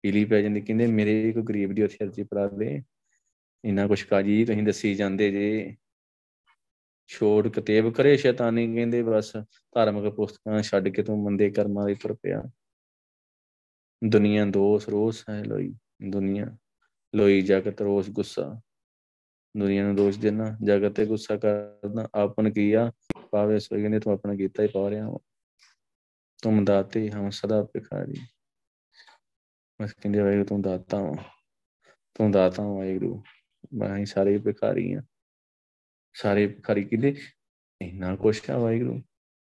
[0.01, 2.83] ਪੀਲੀ ਪੈ ਜਾਂਦੀ ਕਹਿੰਦੇ ਮੇਰੇ ਕੋਈ ਗਰੀਬ ਦੀ ਉੱਥੇ ਅਰਜੀ ਪੜਾ ਦੇ।
[3.65, 5.75] ਇੰਨਾ ਕੁਛ ਕਾਜੀ ਤੁਸੀਂ ਦੱਸੀ ਜਾਂਦੇ ਜੇ।
[7.07, 9.33] ਛੋੜ ਕਤੇਬ ਕਰੇ ਸ਼ੈਤਾਨੀ ਕਹਿੰਦੇ ਬਸ।
[9.75, 12.43] ਧਾਰਮਿਕ ਪੁਸਤਕਾਂ ਛੱਡ ਕੇ ਤੂੰ ਮੰਦੇ ਕਰਮਾਂ ਦੇ ਤੁਰ ਪਿਆ।
[14.07, 15.73] ਦੁਨੀਆ ਦੋਸ ਰੋਸ ਹੈ ਲੋਈ।
[16.09, 16.57] ਦੁਨੀਆ
[17.15, 18.61] ਲੋਈ ਜਗਤ ਰੋਸ ਗੁੱਸਾ।
[19.57, 22.91] ਦੁਨੀਆ ਨੂੰ ਦੋਸ਼ ਦੇਣਾ, ਜਗਤ ਤੇ ਗੁੱਸਾ ਕਰਨਾ, ਆਪਨ ਕੀਆ
[23.31, 25.19] ਪਾਵੇ ਸੋਈ ਕਹਿੰਦੇ ਤੂੰ ਆਪਣਾ ਕੀਤਾ ਹੀ ਪਾ ਰਿਹਾ ਵਾ।
[26.43, 28.13] ਤੁਮ ਦਾਤੇ, ਹਮ ਸਦਾ ਭਿਖਾਰੀ।
[29.81, 31.15] ਬਸ ਕਹਿੰਦੇ ਵਾਹਿਗੁਰੂ ਤੂੰ ਦਾਤਾ ਵਾ।
[32.13, 33.23] ਤੂੰ ਦਾਤਾ ਵਾ, ਵਾਹਿਗੁਰੂ।
[33.73, 35.01] ਮੈਂ ਸਾਰੇ ਭਿਖਾਰੀ ਆ।
[36.13, 37.15] ਸਾਰੇ ਭਿਖਾਰੀ ਕਿਤੇ
[37.81, 39.01] ਇੰਨਾ ਕੁਛ ਆ ਵਾਹਿਗੁਰੂ।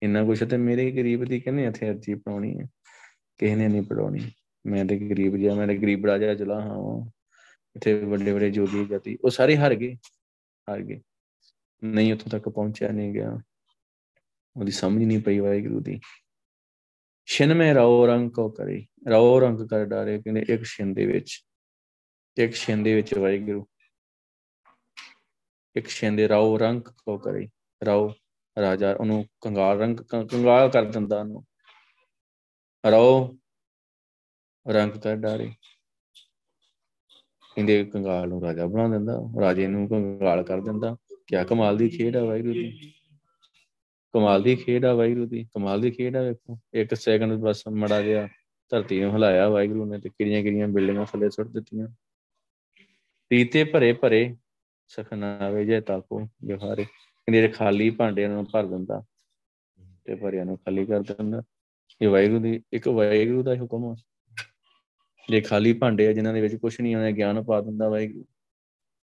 [0.03, 2.69] ਇੰਨਾ ਕੁਛ ਤੇ ਮੇਰੇ ਗਰੀਬ ਦੀ ਕਹਿੰਦੇ ਇੱਥੇ ਅਰਜੀ ਪਾਉਣੀ ਹੈ
[3.39, 4.31] ਕਿਸੇ ਨੇ ਨਹੀਂ ਪੜਾਉਣੀ
[4.67, 7.11] ਮੈਂ ਤੇ ਗਰੀਬ ਜਿਹਾ, ਮੈਂ ਤੇ ਗਰੀਬ ਰਾਜਾ ਚਲਾ ਹਾਂ
[7.77, 9.97] ਇੱਥੇ ਵੱਡੇ ਵੱਡੇ ਜੋਗੀ ਜਾਤੀ, ਉਹ ਸਾਰੇ ਹਾਰ ਗਏ
[10.69, 11.01] ਹਾਰ ਗਏ।
[11.85, 13.41] ਨਹੀਂ ਉੱਥੋਂ ਤੱਕ ਪਹੁੰਚਿਆ ਨਹੀਂ ਗਿਆ।
[14.57, 16.01] ਉਹਦੀ ਸਮਝ ਨਹੀਂ ਪਈ ਵਾਹਿਗੁਰੂ ਦੀ।
[17.27, 21.45] ਛਿਨ ਮੇ ਰੋ ਰੰਗ ਕੋ ਕਰੇ। ਰੋ ਰੰਗ ਕਰ ਡਾਰੇ, ਕਹਿੰਦੇ ਇੱਕ ਛਿਨ ਦੇ ਵਿੱਚ,
[22.39, 23.67] ਇੱਕ ਛਿਨ ਦੇ ਵਿੱਚ ਵਾਹਿਗੁਰੂ।
[25.77, 27.49] ਇੱਕ ਛਿਨ ਦੇ ਰੋ ਰੰਗ ਕੋ ਕਰੇ।
[27.87, 28.15] ਰੋ
[28.61, 31.45] ਰਾਜਾ, ਉਹਨੂੰ ਕੰਗਾਲ ਰੰਗ ਕੰਗਾਲ ਕਰ ਦਿੰਦਾ ਉਹਨੂੰ।
[32.91, 33.39] ਰੋ
[34.69, 35.53] ਰੰਗ ਕਰ ਡਾਰੇ।
[37.55, 42.17] ਕਹਿੰਦੇ ਕੰਗਾਲ ਨੂੰ ਰਾਜਾ ਬਣਾ ਦਿੰਦਾ, ਰਾਜੇ ਨੂੰ ਕੰਗਾਲ ਕਰ ਦਿੰਦਾ। ਕਿਆ ਕਮਾਲ ਦੀ ਖੇਡ
[42.17, 42.93] ਆ ਵਾਹਿਗੁਰੂ ਦੀ
[44.13, 48.03] ਕਮਾਲ ਦੀ ਖੇਡ ਆ ਵਾਹਿਗੁਰੂ ਦੀ ਕਮਾਲ ਦੀ ਖੇਡ ਆ ਵੇਖੋ। ਇੱਕ ਸੈਕਿੰਡ ਬਸ ਮੜਾ
[48.03, 48.29] ਗਿਆ
[48.71, 51.89] ਧਰਤੀ ਨੂੰ ਹਿਲਾਇਆ ਵਾਹਿਗੁਰੂ ਨੇ ਤੇ ਕਿਹੜੀਆਂ ਕਿਹੜੀਆਂ ਬਿਲਡਿੰਗਾਂ ਥੱਲੇ ਸੁੱਟ ਦਿੱਤੀਆਂ।
[53.29, 54.37] ਪੀਤੇ ਭਰੇ ਭਰੇ
[54.89, 59.05] ਸਖਨਾਵੇ ਜੇ ਤਾਕੋ ਵਿਹਾਰੇ ਕਹਿੰਦੇ ਖਾਲੀ ਭਾਂਡਿਆਂ ਨੂੰ ਭਰ ਦਿੰਦਾ
[60.05, 61.43] ਤੇ ਭਰਿਆਂ ਨੂੰ ਖਾਲੀ ਕਰ ਦਿੰਦਾ।
[62.03, 63.97] ਇਹ ਵਾਹਿਗੁਰੂ ਦੀ, ਇੱਕ ਵਾਹਿਗੁਰੂ ਦਾ ਹੁਕਮ ਆ।
[65.29, 68.25] ਜੇ ਖਾਲੀ ਭਾਂਡੇ ਆ, ਜਿਨ੍ਹਾਂ ਦੇ ਵਿੱਚ ਕੁਝ ਨਹੀਂ ਆਉਂਦਾ ਗਿਆਨ ਪਾ ਦਿੰਦਾ ਵਾਹਿਗੁਰੂ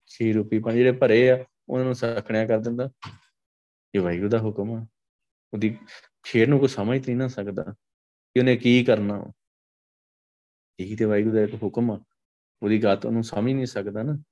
[0.05, 2.89] ਛੇ ਰੂਪੀ ਭਾਂਡੇ, ਜਿਹੜੇ ਭਰੇ ਆ, ਉਹਨਾਂ ਨੂੰ ਸਖਣਿਆ ਕਰ ਦਿੰਦਾ।
[3.95, 4.87] ਇਹ ਵਾਹਿਗੁਰੂ ਦਾ ਹੁਕਮ ਆ।
[5.53, 5.77] ਉਹਦੀ
[6.23, 9.31] ਖੇਡ ਨੂੰ ਕੋਈ ਸਮਝ ਨਹੀਂ ਨਾ ਸਕਦਾ ਕਿ ਉਹਨੇ ਕੀ ਕਰਨਾ
[10.79, 12.03] ਇਹੀ ਤੇ ਵਾਹਿਗੁਰੂ ਦਾ ਇੱਕ ਹੁਕਮ ਆ।
[12.63, 14.23] ਉਹਦੀ ਗੱਲ ਉਹਨੂੰ ਸਮਝ ਨਹੀਂ ਸਕਦਾ ਨਾ।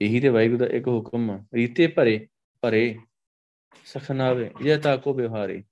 [0.00, 2.28] ਇਹੀ ਤੇ ਵਾਹਿਗੁਰੂ ਦਾ ਇੱਕ ਹੁਕਮ ਆ। ਰੀਤੇ ਭਰੇ
[2.60, 2.98] ਭਰੇ,
[3.84, 5.64] ਸਖਨਾਵੇ, ਇਹ ਤਾਂ ਕੋ ਵਿਵਹਾਰੇ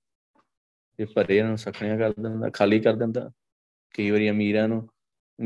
[1.00, 3.30] ਇਹ ਭਰੇ ਨੂੰ ਸਖਣਿਆ ਕਰ ਦਿੰਦਾ, ਖਾਲੀ ਕਰ ਦਿੰਦਾ।
[3.96, 4.88] ਕਈ ਵਾਰੀ ਅਮੀਰਾਂ ਨੂੰ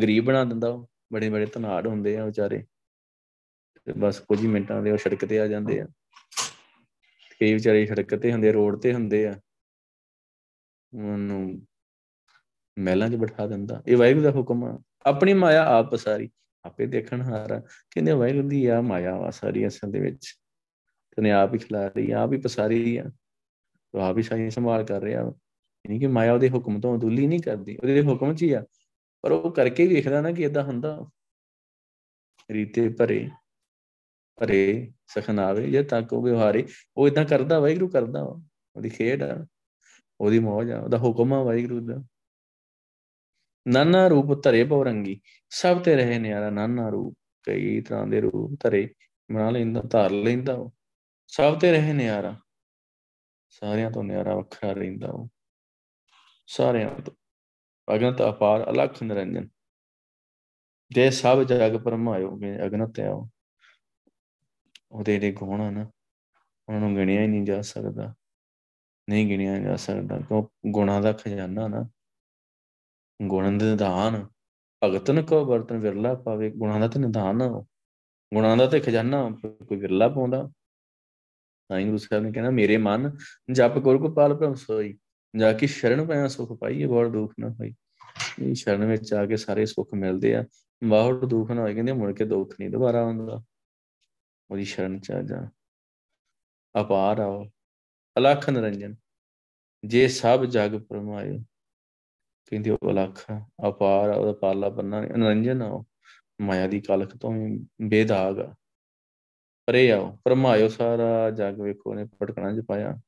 [0.03, 2.67] ਗਰੀਬ ਬਣਾ ਦਿੰਦਾ ਉਹ, ਬੜੇ ਬੜੇ ਧਨਾੜ ਹੁੰਦੇ ਆ ਵਿਚਾਰੇ।
[3.85, 5.87] ਤੇ ਬਸ ਕੁਝ ਹੀ ਮਿੰਟਾਂ ਦੇ ਉਹ ਸੜਕ ਤੇ ਆ ਜਾਂਦੇ ਆ।
[7.41, 9.41] ਕਈ ਵਿਚਾਰੇ ਸੜਕ ਤੇ ਹੁੰਦੇ ਰੋਡ ਤੇ ਹੁੰਦੇ ਆ।
[10.95, 11.67] ਉਹਨੂੰ
[12.79, 16.31] ਮਹਿਲਾਂ 'ਚ ਬਿਠਾ ਦਿੰਦਾ। ਇਹ ਵਾਹਿਗੁਰੂ ਦਾ ਹੁਕਮ ਆ। ਆਪਣੀ ਮਾਇਆ ਆਪ ਪਸਾਰੀ,
[16.65, 20.35] ਆਪੇ ਦੇਖਣ ਹਾਰਾ ਕਹਿੰਦੇ ਵਾਹਿਗੁਰੂ ਦੀ ਆ ਮਾਇਆ ਵਾ ਸਾਰੀ ਅਸਲ ਦੇ ਵਿੱਚ।
[21.17, 23.05] ਤਨੇ ਆਪ ਹੀ ਖਿਲਾ ਰਹੀ ਆਪ ਹੀ ਪਸਾਰੀ ਆ।
[23.93, 25.33] ਤੋ ਆਪ ਹੀ ਸਾਰੀ ਸੰਭਾਲ ਕਰ ਰਿਹਾ
[25.89, 28.65] ਨਹੀਂ ਕਿ ਮਾਇਆ ਉਹਦੇ ਹੁਕਮ ਤੋਂ ਅਦੁੱਲੀ ਨਹੀਂ ਕਰਦੀ। ਉਹਦੇ ਹੁਕਮ 'ਚ ਹੀ ਆ।
[29.25, 31.11] ਪਰ ਉਹ ਕਰਕੇ ਵੇਖਦਾ ਨਾ ਕਿ ਇਦਾਂ ਹੁੰਦਾ।
[32.51, 33.29] ਰੀਤੇ ਭਰੇ
[34.39, 39.47] ਭਰੇ ਸਖਨਾਵੇ ਜੇ ਤੱਕ ਉਹ ਵਿਵਹਾਰੇ, ਉਹ ਇਦਾਂ ਕਰਦਾ, ਵਾਹਿਗੁਰੂ ਕਰਦਾ ਉਹਦੀ ਖੇਡ ਆ,
[40.21, 42.05] ਉਹਦੀ ਮੌਜ ਆ, ਉਹਦਾ ਹੁਕਮ ਆ ਵਾਹਿਗੁਰੂ ਦਾ।
[43.69, 48.95] ਨਾਨਾ ਰੂਪ ਧਰੇ ਪੌਰੰਗੀ ਸਭ ਤੇ ਰਹੇ ਨਿਆਰਾ ਨਾਨਾ ਰੂਪ, ਕਈ ਤਰ੍ਹਾਂ ਦੇ ਰੂਪ ਧਰੇ,
[49.33, 50.73] ਬਣਾ ਲੈਂਦਾ, ਧਾਰ ਲੈਂਦਾ ਉਹ,
[51.27, 52.37] ਸਭ ਤੇ ਰਹੇ ਨਿਆਰਾ,
[53.49, 55.29] ਸਾਰਿਆਂ ਤੋਂ ਨਿਆਰਾ ਵੱਖਰਾ ਰਹਿੰਦਾ ਉਹ,
[56.47, 57.15] ਸਾਰਿਆਂ ਤੋਂ।
[57.89, 59.49] ਅਗਨਤ ਅਪਾਰ ਅਲਖ ਨਿਰੰਜਨ।
[60.95, 63.29] ਦੇ ਸਭ ਜਗ ਪਰਮਾਇਓ ਅਗਨਤ ਹੈ ਉਹ
[64.93, 65.79] ਉਹਦੇ ਦੇ ਗੁਣ ਹਨ
[66.69, 68.15] ਉਹਨਾਂ ਨੂੰ ਗਿਣਿਆ ਹੀ ਨਹੀਂ ਜਾ ਸਕਦਾ।
[69.11, 70.45] ਨਹੀਂ ਗਿਣਿਆ ਜਾ ਸਕਦਾ, ਕਿਉਂ?
[70.67, 71.89] ਗੁਣਾਂ ਦਾ ਖਜ਼ਾਨਾ ਨਾ।
[73.23, 74.27] ਗੁਣ ਦੇ ਨਿਧਾਨ।
[74.85, 76.51] ਭਗਤਨ ਕੋ ਵਰਤਨ ਵਿਰਲਾ ਪਾਵੇ?
[76.51, 77.43] ਗੁਣਾਂ ਦਾ ਤੇ ਨਿਧਾਨ
[78.33, 80.49] ਗੁਣਾਂ ਦਾ ਤੇ ਖਜ਼ਾਨਾ, ਕੋਈ ਵਿਰਲਾ ਪਾਉਂਦਾ।
[81.71, 83.17] ਸਾਈਂ ਗੁਰੂ ਸਾਹਿਬ ਨੇ ਕਹਿੰਦਾ ਮੇਰੇ ਮਨ
[83.53, 84.99] ਜਪ ਗੁਰ ਗੋਪਾਲ ਭ੍ਰਮ ਸੋਈ।
[85.37, 87.75] ਜਾ ਕੇ ਸ਼ਰਨ ਪਿਆ ਸੁਖ ਪਾਈਏ ਬੜ ਦੁੱਖ ਨਾ ਹੋਈ
[88.43, 90.45] ਇਹ ਸ਼ਰਨ ਵਿੱਚ ਆ ਕੇ ਸਾਰੇ ਸੁੱਖ ਮਿਲਦੇ ਆ।
[90.85, 93.43] ਬਾਹਰ ਦੁੱਖ ਨਾ ਹੋਏ, ਕਹਿੰਦੇ ਮੁੜ ਕੇ ਦੁੱਖ ਨਹੀਂ ਦੁਬਾਰਾ ਆਉਂਦਾ।
[94.51, 95.49] ਉਹਦੀ ਸ਼ਰਨ ਚ ਆ ਜਾ।
[96.81, 97.45] ਅਪਾਰ ਆਓ।
[98.19, 98.97] ਅਲਖ ਨਰੰਜਨ।
[99.85, 101.39] ਜੇ ਸਭ ਜਗ ਪਰਮਾਇਓ।
[102.51, 103.25] ਕਹਿੰਦੇ ਉਹ ਅਲਖ
[103.69, 105.85] ਅਪਾਰ ਉਹਦਾ ਪਾਲਾ ਬੰਨਾ ਨਰੰਜਨ ਆਓ।
[106.41, 108.37] ਮਾਇਆ ਦੀ ਕਲਖ ਤੋਂ ਬੇਦਾਗ
[109.67, 113.01] ਪਰੇ ਆਓ। ਪਰਮਾਇਓ ਸਾਰਾ ਜਗ ਵੇਖੋ ਨੇ ਪਟਕਣਾ ਚ ਪਾਇਆ।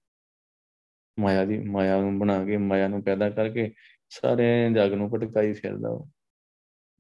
[1.19, 3.73] ਮਾਇਆ ਦੀ, ਮਾਇਆ ਨੂੰ ਬਣਾ ਕੇ, ਮਾਇਆ ਨੂੰ ਪੈਦਾ ਕਰਕੇ
[4.09, 6.09] ਸਾਰੇ ਜਗ ਨੂੰ ਭਟਕਾਈ ਫਿਰਦਾ ਉਹ।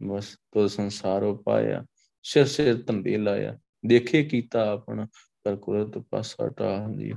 [0.02, 1.84] ਬਸ ਤੋ ਸੰਸਾਰੋ ਪਾਇਆ,
[2.22, 5.08] ਸਿਰ ਸਿਰ ਤੰਬੀ ਲਾਇਆ। ਦੇਖੇ ਕੀਤਾ ਆਪਣਾ,
[5.44, 7.12] ਪਰ ਕੁਦਰਤ ਪਾਸਾ ਟਾ ਹੁੰਦੀ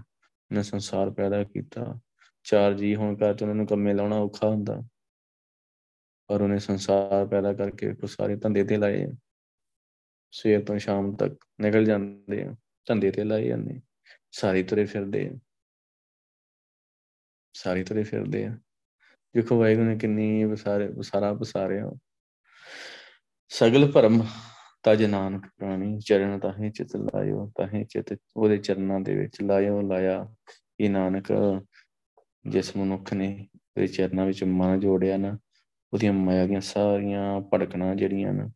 [0.52, 2.00] ਨੇ ਸੰਸਾਰ ਪੈਦਾ ਕੀਤਾ।
[2.44, 4.82] ਚਾਰ ਜੀ ਹੋਣ ਕਰਕੇ ਉਹਨਾਂ ਨੂੰ ਕੰਮੇ ਲਾਉਣਾ ਔਖਾ ਹੁੰਦਾ।
[6.28, 9.08] ਪਰ ਉਹਨੇ ਸੰਸਾਰ ਪੈਦਾ ਕਰਕੇ ਕੋ ਸਾਰੇ ਧੰਦੇ ਤੇ ਲਾਏ
[10.32, 13.82] ਸਵੇਰ ਤੋਂ ਸ਼ਾਮ ਤੱਕ ਨਿਕਲ ਜਾਂਦੇ ਆ, ਧੰਦੇ ਤੇ ਲਾਏ ਜਾਂਦੇ
[14.32, 15.38] ਸਾਰੀ ਤੁਰੇ ਫਿਰਦੇ ਆ।
[17.62, 18.58] ਸਾਰੀ ਤੁਰੇ ਫਿਰਦੇ ਆ।
[19.36, 21.92] ਦੇਖੋ ਵਾਹਿਗੁਰੂ ਨੇ ਕਿੰਨੀ ਵਿਸਾਰੇ, ਵਿਸਾਰਾ ਵਿਸਾਰਿਆ।
[23.50, 24.24] ਸਗਲ ਭਰਮ
[24.84, 30.36] ਤਜ ਨਾਨਕ ਪ੍ਰਾਣੀ, ਚਰਨ ਤਾਹੇ ਚਿਤ ਲਾਇਓ, ਤਾਹੇ ਚਿਤ ਉਹਦੇ ਚਰਨਾਂ ਦੇ ਵਿੱਚ ਲਾਇਓ, ਲਾਇਆ
[30.80, 31.32] ਇਹ ਨਾਨਕ
[32.50, 35.38] ਜਿਸ ਮਨੁੱਖ ਨੇ ਉਹਦੇ ਚਰਨਾਂ ਵਿੱਚ ਮਨ ਜੋੜਿਆ ਨਾ,
[35.94, 38.50] ਉਹਦੀਆਂ ਮਾਇਆ ਦੀਆਂ ਸਾਰੀਆਂ ਭੜਕਣਾ ਜਿਹੜੀਆਂ ਨਾ,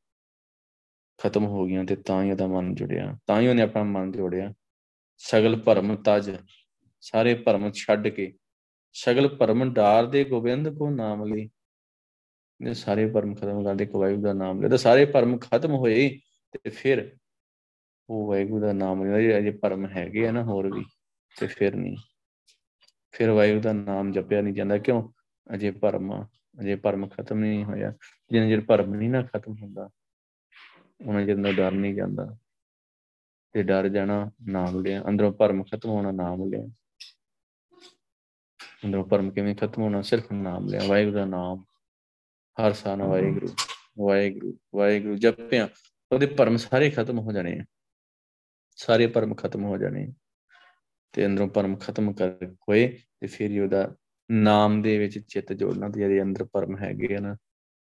[1.18, 4.54] ਖਤਮ ਹੋ ਗਈਆਂ ਤੇ ਤਾਂ ਹੀ ਉਹਦਾ ਮਨ ਜੁੜਿਆ। ਤਾਂ ਹੀ ਉਹਨੇ ਆਪਣਾ ਮਨ ਜੋੜਿਆ।
[5.18, 6.38] ਸਗਲ ਭਰਮ ਤਜ,
[7.02, 8.34] ਸਾਰੇ ਭਰਮ ਛੱਡ ਕੇ
[8.94, 11.50] ਸਗਲ ਭਰਮ ਡਾਰ ਦੇ ਗੋਬਿੰਦ ਕੋ ਨਾਮ ਲਈ
[12.62, 16.10] ਨੇ ਸਾਰੇ ਭਰਮ ਖਤਮ ਕਰਦੇ ਕੋ ਵਾਹਿਗੁਰੂ ਦਾ ਨਾਮ ਲਿਆ। ਸਾਰੇ ਭਰਮ ਖਤਮ ਹੋਏ
[16.54, 17.16] ਤੇ ਫਿਰ
[18.10, 20.84] ਉਹ ਵਾਹਿਗੁਰੂ ਦਾ ਨਾਮ ਲਿਆ। ਜੇ ਭਰਮ ਹੈਗੇ ਆ ਨਾ ਹੋਰ ਵੀ,
[21.38, 21.98] ਤੇ ਫਿਰ ਨਹੀਂ।
[23.14, 25.02] ਫਿਰ ਵਾਹਿਗੁਰੂ ਦਾ ਨਾਮ ਜਪਿਆ ਨਹੀਂ ਜਾਂਦਾ। ਕਿਉਂ?
[25.56, 26.26] ਅਜੇ ਭਰਮ
[26.62, 27.94] ਅਜੇ ਭਰਮ ਖਤਮ ਨਹੀਂ ਹੋਇਆ।
[28.32, 29.90] ਜਿੰਨੇ ਜਰ ਭਰਮ ਨਹੀਂ ਨਾ ਖਤਮ ਹੁੰਦਾ,
[31.08, 32.28] ਉਹਨਾਂ ਜਿੰਨਾ ਡਰ ਨਹੀਂ ਜਾਂਦਾ।
[33.54, 36.68] ਤੇ ਡਰ ਜਾਣਾ ਨਾਮ ਲਿਆ। ਅੰਦਰੋਂ ਭਰਮ ਖਤਮ ਹੋਣਾ ਨਾਮ ਲਿਆ।
[38.86, 41.64] ਅੰਦਰੋਂ ਭਰਮ ਕਿਵੇਂ ਖਤਮ ਹੋਣਾ ਸਿਰਫ ਨਾਮ ਲਿਆ ਵਾਹਿਗੁਰੂ ਦਾ ਨਾਮ।
[42.62, 43.48] ਹਰ ਸਾਨ ਵਾਹਿਗੁਰੂ
[44.00, 45.70] ਵਾਹਿਗੁਰੂ ਵਾਹਿਗੁਰੂ ਜਪਿਆ
[46.12, 47.66] ਉਹਦੇ ਭਰਮ ਸਾਰੇ ਖਤਮ ਹੋ ਜਾਣੇ ਆ।
[48.76, 50.14] ਸਾਰੇ ਭਰਮ ਖਤਮ ਹੋ ਜਾਣੇ
[51.12, 53.96] ਤੇ ਅੰਦਰੋਂ ਭਰਮ ਖਤਮ ਕਰ ਹੋਏ ਤੇ ਫਿਰ ਉਹਦਾ
[54.32, 57.38] ਨਾਮ ਦੇ ਵਿੱਚ ਚਿੱਤ ਜੋੜਨਾ ਤੇ ਜਿਹਦੇ ਅੰਦਰ ਭਰਮ ਹੈਗੇ ਆ ਨਾ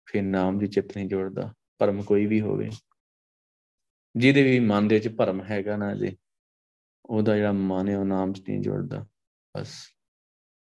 [0.05, 2.69] ਫਿਰ ਨਾਮ ਦੀ ਚਿੱਤ ਨਹੀਂ ਜੋੜਦਾ। ਭਰਮ ਕੋਈ ਵੀ ਹੋਵੇ।
[4.15, 6.15] ਜਿਹਦੇ ਵੀ ਮਨ ਦੇ ਵਿੱਚ ਭਰਮ ਹੈਗਾ ਨਾ ਜੇ
[7.05, 9.07] ਉਹਦਾ ਜਿਹੜਾ ਮਨ ਹੈ ਉਹ ਨਾਮ 'ਚ ਨਹੀਂ ਜੁੜਦਾ।
[9.57, 9.96] ਬਸ।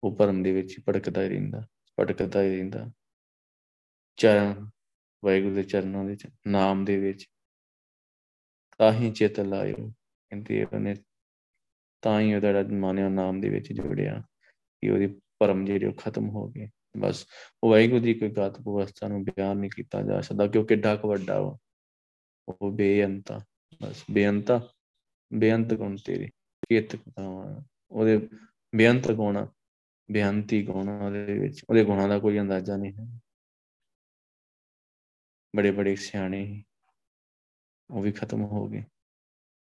[0.07, 1.67] ਉਹ ਭਰਮ ਦੇ ਵਿੱਚ ਭਟਕਦਾ ਹੀ ਰਹਿੰਦਾ,
[2.01, 2.91] ਭਟਕਦਾ ਹੀ ਰਹਿੰਦਾ।
[4.17, 4.71] ਚਰਨ,
[5.25, 7.27] ਵਾਹਿਗੁਰੂ ਦੇ ਚਰਨਾਂ ਦੇ ਵਿੱਚ, ਨਾਮ ਦੇ ਵਿੱਚ।
[8.79, 9.93] ਤਾਂ ਹੀ ਚਿਤ ਲਾਇਓ,
[10.31, 10.97] ਕਹਿੰਦੇ ਉਹਨੇ
[12.03, 14.23] ਤਾਂ ਹੀ ਉਹਦਾ ਮਨ ਉਹ ਨਾਮ ਦੇ ਵਿੱਚ ਜੁੜਿਆ
[14.83, 15.07] ਕਿ ਉਹਦੀ
[15.39, 17.27] ਭਰਮ ਜਿਹੜੇ ਉਹ ਖਤਮ ਹੋ ਗਏ ਬਸ
[17.65, 21.09] ਉਹ ਵਾਹਿਗੁਰੂ ਦੀ ਕੋਈ ਗਾਤ ਅਵਸਥਾ ਨੂੰ ਬਿਆਨ ਨਹੀਂ ਕੀਤਾ ਜਾ ਸਕਦਾ ਕਿਉਂਕਿ ਕਿੱਡਾ ਕੁ
[21.09, 21.59] ਵੱਡਾ ਵਾ।
[22.49, 23.41] ਉਹ ਬੇਅੰਤਾ
[23.83, 24.69] ਬਸ ਬੇਅੰਤਾ
[25.35, 26.27] ਬੇਅੰਤ ਗੁਣ ਤੇਰੇ
[26.63, 28.29] ਕਿਤ ਕਥਾਵਾਂ ਉਹਦੇ
[28.77, 29.47] ਬੇਅੰਤ ਗੁਣ
[30.11, 33.21] ਬੇਅੰਤੀ ਗੁਣ ਉਹਦੇ ਵਿੱਚ, ਉਹਦੇ ਗੁਣਾਂ ਦਾ ਕੋਈ ਅੰਦਾਜ਼ਾ ਨਹੀਂ ਹੈ।
[35.57, 36.65] ਬੜੇ ਬੜੇ ਸਿਆਣੇ
[37.91, 38.85] ਉਹ ਵੀ ਖਤਮ ਹੋ ਗਏ।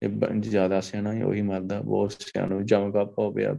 [0.02, 0.08] ਇਹ
[0.40, 3.54] ਜ਼ਿਆਦਾ ਸਿਆਣਾ ਹੈ, ਉਹੀ ਮਰਦਾ, ਬਹੁਤ ਸਿਆਣਾ, ਜਮ ਕਾਪਾ ਹੋ ਪਿਆ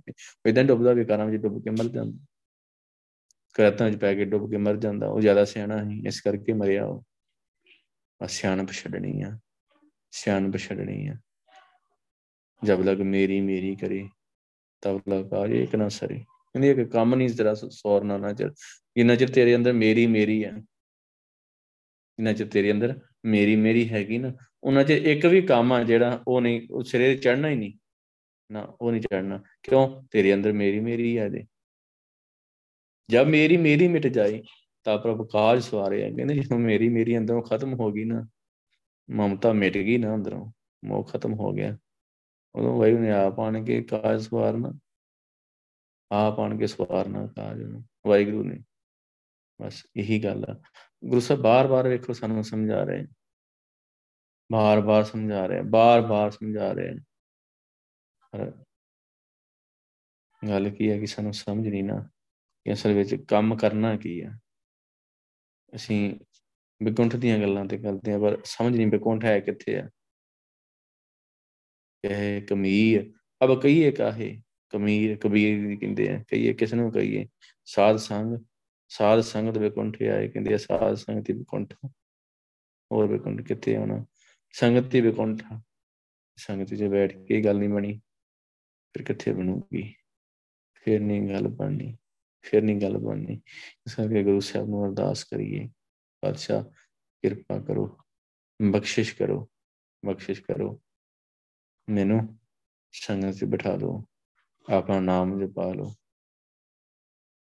[0.46, 2.26] ਇਦਾਂ ਡੁੱਬਦਾ ਵੀ ਕਰਾਂ ਵਿੱਚ ਡੁੱਬ ਕੇ ਮਰ ਜਾਂਦਾ।
[3.54, 6.86] ਕਰਤਾਂ ਵਿੱਚ ਪੈ ਕੇ ਡੁੱਬ ਕੇ ਮਰ ਜਾਂਦਾ। ਉਹ ਜ਼ਿਆਦਾ ਸਿਆਣਾ ਹੈ, ਇਸ ਕਰਕੇ ਮਰਿਆ
[6.86, 7.04] ਉਹ।
[8.28, 9.40] ਸਿਆਣਪ ਛੱਡਣੀ ਆ।
[10.12, 11.16] ਸਿਆਣਪ ਛੱਡਣੀ ਆ।
[12.64, 14.10] ਜਬ ਲਗ ਮੇਰੀ ਮੇਰੀ ਕਰੇ,
[14.82, 18.50] ਤਬ ਲਗ ਆ ਇੱਕ ਨਾ ਸਰੇ। ਕਹਿੰਦੀ ਇੱਕ ਕੰਮ ਨਹੀਂ ਤੇਰਾ ਸੌਰਨਾ ਨਾ ਚਿਰ,
[18.96, 24.34] ਜਿੰਨਾ ਚਿਰ ਤੇਰੇ ਅੰਦਰ ਮੇਰੀ ਮੇਰੀ ਹੈ, ਜਿੰਨਾ ਚਿਰ ਤੇਰੇ ਅੰਦਰ ਮੇਰੀ ਮੇਰੀ ਹੈਗੀ ਨਾ,
[24.64, 27.74] ਉਹਨਾਂ 'ਚ ਇੱਕ ਵੀ ਕੰਮ ਆ ਜਿਹੜਾ ਉਹ ਨਹੀਂ, ਉਹ ਸਿਰੇ ਚੜਨਾ ਹੀ ਨਹੀਂ,
[28.50, 29.88] ਨਾ ਉਹ ਨਹੀਂ ਚੜਨਾ ਕਿਉਂ?
[30.12, 31.46] ਤੇਰੇ ਅੰਦਰ ਮੇਰੀ ਮੇਰੀ ਹੈ ਦੇ
[33.10, 34.42] ਜਦ ਮੇਰੀ ਮੇਰੀ ਮਿਟ ਜਾਏ,
[34.86, 38.26] ਤਾਂ ਪ੍ਰਭ ਕਾਜ ਸਵਾਰੇ ਕਹਿੰਦੇ ਜਦੋਂ ਮੇਰੀ ਮੇਰੀ ਅੰਦਰੋਂ ਖਤਮ ਹੋ ਗਈ ਨਾ,
[39.10, 40.46] ਮਮਤਾ ਮਿਟ ਗਈ ਨਾ ਅੰਦਰੋਂ,
[40.84, 41.78] ਮੋਹ ਖਤਮ ਹੋ ਗਿਆ।
[42.56, 44.72] ਉਦੋਂ ਵਾਹਿਗੁਰੂ ਨੇ ਆਪ ਆਣ ਕੇ ਕਾਜ ਸਵਾਰਨਾ।
[46.12, 48.64] ਆਪ ਆਣ ਕੇ ਸਵਾਰਨਾ ਕਾਜ ਨੂੰ ਵਾਹਿਗੁਰੂ ਨੇ।
[49.62, 50.62] ਬਸ ਇਹੀ ਗੱਲ ਆ।
[51.06, 53.08] ਗੁਰੂ ਸਾਹਿਬ ਬਾਰ-ਬਾਰ ਵੇਖੋ ਸਾਨੂੰ ਸਮਝਾ ਰਹੇ
[54.52, 56.96] ਬਾਰ-ਬਾਰ ਸਮਝਾ ਰਹੇ ਬਾਰ-ਬਾਰ ਸਮਝਾ ਰਹੇ
[60.48, 62.10] ਗੱਲ ਕੀ ਹੈ ਕਿ ਸਾਨੂੰ ਸਮਝ ਨਹੀਂ ਨਾ
[62.64, 64.32] ਕਿ ਅਸਲ ਵਿੱਚ ਕੰਮ ਕਰਨਾ ਕੀ ਆ।
[65.76, 66.20] ਅਸੀਂ
[66.84, 69.90] ਬਿਕੁੰਠ ਦੀਆਂ ਗੱਲਾਂ ਤੇ ਕਰਦੇ ਆ, ਪਰ ਸਮਝ ਨਹੀਂ ਬਿਕੁੰਠ ਹੈ ਕਿੱਥੇ ਆ।
[72.04, 74.42] ਇਹ ਕਮੀਰ ਅਬ ਕਹੀਏ ਕਾਹੇ।
[74.72, 77.28] ਕਮੀਰ ਕਬੀਰ ਕਹਿੰਦੇ ਆ, ਕਹੀਏ ਕਿਸ ਨੂੰ ਕਹੀਏ,
[77.66, 78.38] ਸਾਧ ਸੰਗ,
[78.92, 81.74] ਸਾਧ ਸੰਗਤ ਬਿਕੁੰਠ ਆਏ, ਕਹਿੰਦੇ ਆ, ਸਾਧ ਸੰਗਤ ਬਿਕੁੰਠ
[82.92, 84.06] ਹੋਰ ਬਿਕੁੰਠ ਕਿੱਥੇ ਆਉਣਾ
[84.54, 85.44] ਸੰਗਤ ਦੀ ਬਿਕੁੰਠ
[86.38, 88.00] ਸੰਗਤ 'ਚ ਬੈਠ ਕੇ ਗੱਲ ਨਹੀਂ ਬਣੀ,
[88.96, 89.84] ਫਿਰ ਕਿੱਥੇ ਬਣੂਗੀ?
[90.84, 91.96] ਫਿਰ ਨਹੀਂ ਗੱਲ ਬਣਨੀ,
[92.42, 93.42] ਫਿਰ ਨਹੀਂ ਗੱਲ ਬਣਨੀ।
[93.88, 95.68] ਇਸ ਕਰਕੇ ਗੁਰੂ ਸਾਹਿਬ ਨੂੰ ਅਰਦਾਸ ਕਰੀਏ
[96.24, 97.86] ਪਾਤਸ਼ਾਹ ਕਿਰਪਾ ਕਰੋ,
[98.60, 99.48] ਬਖਸ਼ਿਸ਼ ਕਰੋ
[100.04, 100.82] ਬਖਸ਼ਿਸ਼ ਕਰੋ।
[101.88, 102.20] ਮੈਨੂੰ
[102.94, 104.04] ਸੰਗਤ 'ਚ ਬਿਠਾ ਦਿਓ।
[104.70, 105.94] ਆਪਣਾ ਨਾਮ ਜਪਾ ਲਓ।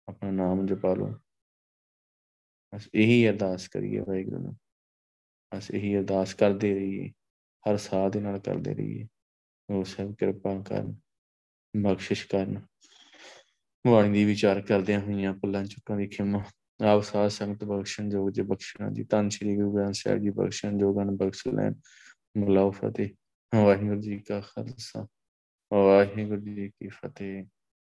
[0.08, 1.12] ਆਪਣਾ ਨਾਮ ਜਪਾ ਲਓ।
[2.74, 4.56] ਬਸ ਇਹੀ ਅਰਦਾਸ ਕਰੀਏ ਵਾਹਿਗੁਰੂ ਨੂੰ।
[5.54, 7.08] ਬਸ ਇਹੀ ਅਰਦਾਸ ਕਰਦੇ ਰਹੀਏ।
[7.70, 9.08] ਹਰ ਸਾਹ ਦੇ ਨਾਲ ਕਰਦੇ ਰਹੀਏ।
[9.70, 10.96] ਉਹ ਸਭ ਕਿਰਪਾ ਕਰਨ,
[11.76, 12.66] ਬਖਸ਼ਿਸ਼ ਕਰਨ।
[13.86, 16.44] ਵਾਣੀ ਦੀ ਵਿਚਾਰ ਕਰਦਿਆਂ ਹੋਈਆਂ ਭੁੱਲਾਂ ਚੁੱਕਾਂ ਦੀ ਖਿਮਾ।
[16.84, 20.78] ਆਪ ਸਾਧ ਸੰਗਤ ਬਖਸ਼ਣ ਜੋਗ ਜੇ ਬਖਸ਼ਣਾ ਜੀ। ਧੰਨ ਸ਼੍ਰੀ ਗੁਰੂ ਗ੍ਰੰਥ ਸਾਹਿਬ ਜੀ ਬਖਸ਼ਣ
[20.78, 21.74] ਜੋਗਨ ਬਖਸ਼ ਲੈਣ।
[22.38, 23.10] ਬੁਲਾਓ ਫਤਿਹ।
[23.54, 25.06] ਵਾਹਿਗੁਰੂ ਜੀ ਕਾ ਖਾਲਸਾ।
[25.70, 27.44] ਵਾਹਿਗੁਰੂ ਜੀ ਕੀ ਫਤਿਹ।